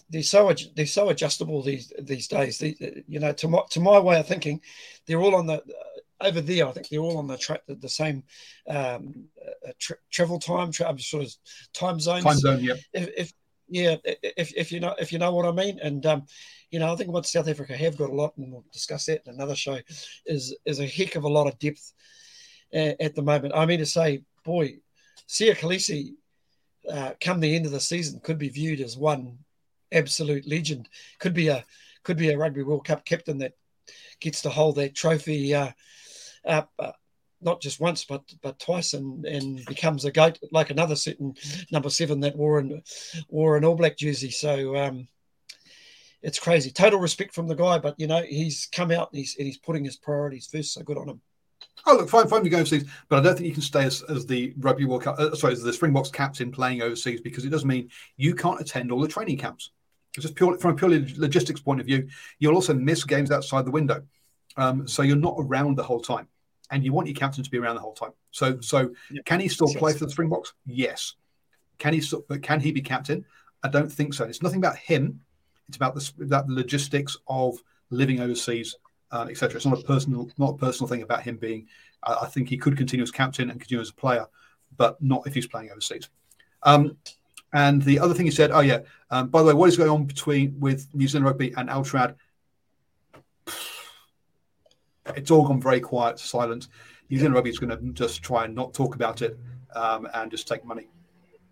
[0.08, 2.62] they're so they're so adjustable these these days.
[2.62, 4.62] You know, to my to my way of thinking,
[5.04, 5.62] they're all on the
[6.20, 6.66] over there.
[6.66, 8.24] I think they're all on the track the, the same
[8.68, 11.34] um, uh, tra- travel time, tra- sort of
[11.72, 12.24] time zones.
[12.24, 12.74] Time zone, yeah.
[12.92, 13.32] If, if
[13.68, 16.24] yeah, if, if you know if you know what I mean, and um,
[16.70, 19.22] you know, I think what South Africa have got a lot, and we'll discuss that
[19.26, 19.78] in another show,
[20.26, 21.92] is is a heck of a lot of depth
[22.74, 23.54] uh, at the moment.
[23.54, 24.78] I mean to say, boy,
[25.28, 26.14] Siya Kolisi,
[26.90, 29.38] uh, come the end of the season, could be viewed as one
[29.92, 30.88] absolute legend.
[31.18, 31.64] Could be a
[32.04, 33.52] could be a Rugby World Cup captain that
[34.20, 35.72] gets to hold that trophy uh.
[36.48, 36.62] Uh,
[37.40, 41.34] not just once, but but twice, and and becomes a goat like another certain
[41.70, 42.82] number seven that wore an
[43.28, 44.30] wore an All Black jersey.
[44.30, 45.06] So um,
[46.22, 46.70] it's crazy.
[46.70, 49.58] Total respect from the guy, but you know he's come out and he's and he's
[49.58, 50.74] putting his priorities first.
[50.74, 51.20] So good on him.
[51.86, 54.26] Oh, look, fine, fine go overseas, but I don't think you can stay as, as
[54.26, 57.64] the Rugby World Cup, uh, sorry, as the Springboks captain playing overseas because it does
[57.64, 59.70] mean you can't attend all the training camps.
[60.14, 62.08] It's just purely from a purely logistics point of view.
[62.38, 64.02] You'll also miss games outside the window,
[64.56, 66.26] um, so you're not around the whole time,
[66.70, 68.12] and you want your captain to be around the whole time.
[68.30, 69.22] So, so yeah.
[69.24, 70.52] can he still play for the Springboks?
[70.66, 71.14] Yes.
[71.78, 72.24] Can he still?
[72.28, 73.24] But can he be captain?
[73.62, 74.24] I don't think so.
[74.24, 75.20] It's nothing about him.
[75.68, 78.76] It's about the the logistics of living overseas
[79.10, 79.56] uh, etc.
[79.56, 81.66] It's not a personal, not a personal thing about him being.
[82.02, 84.26] Uh, I think he could continue as captain and continue as a player,
[84.76, 86.08] but not if he's playing overseas.
[86.62, 86.96] Um,
[87.52, 88.80] and the other thing he said, oh yeah,
[89.10, 92.14] um, by the way, what is going on between with New Zealand Rugby and Altrad?
[95.16, 96.68] It's all gone very quiet, silent.
[97.10, 99.38] New Zealand Rugby is going to just try and not talk about it
[99.74, 100.88] um, and just take money.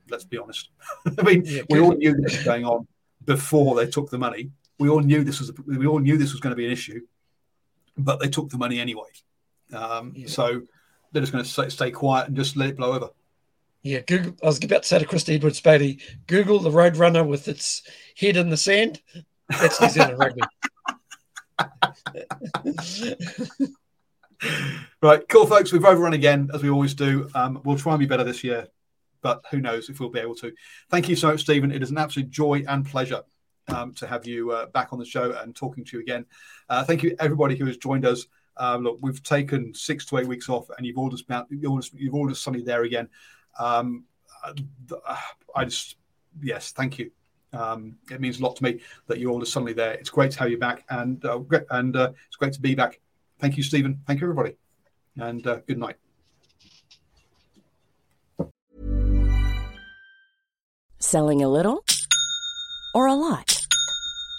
[0.09, 0.71] Let's be honest.
[1.19, 2.87] I mean, yeah, we all knew this was going on
[3.25, 4.51] before they took the money.
[4.79, 5.53] We all knew this was.
[5.67, 7.01] We all knew this was going to be an issue
[7.97, 9.09] but they took the money anyway.
[9.73, 10.29] Um, yeah.
[10.29, 10.63] So
[11.13, 13.11] they're just going to stay, stay quiet and just let it blow over.
[13.83, 14.35] Yeah, Google.
[14.43, 17.83] I was about to say to Chris Edwards, Beatty, Google the Roadrunner with its
[18.17, 19.01] head in the sand.
[19.49, 20.43] That's New Zealand rugby.
[25.03, 25.73] right, cool, folks.
[25.73, 27.29] We've overrun again, as we always do.
[27.35, 28.69] Um, we'll try and be better this year,
[29.23, 30.53] but who knows if we'll be able to.
[30.91, 31.73] Thank you so much, Stephen.
[31.73, 33.23] It is an absolute joy and pleasure
[33.69, 36.27] um, to have you uh, back on the show and talking to you again.
[36.69, 38.27] Uh, thank you, everybody who has joined us.
[38.57, 41.81] Um, look, we've taken six to eight weeks off, and you've all just you've all
[41.81, 43.09] just, you've all just suddenly there again.
[43.59, 44.05] Um,
[45.55, 45.97] I just,
[46.43, 47.11] yes, thank you.
[47.57, 49.95] Um, it means a lot to me that you're all suddenly there.
[49.95, 53.01] It's great to have you back, and uh, and uh, it's great to be back.
[53.39, 54.01] Thank you, Stephen.
[54.07, 54.57] Thank you, everybody,
[55.17, 55.97] and uh, good night.
[60.99, 61.85] Selling a little
[62.95, 63.56] or a lot?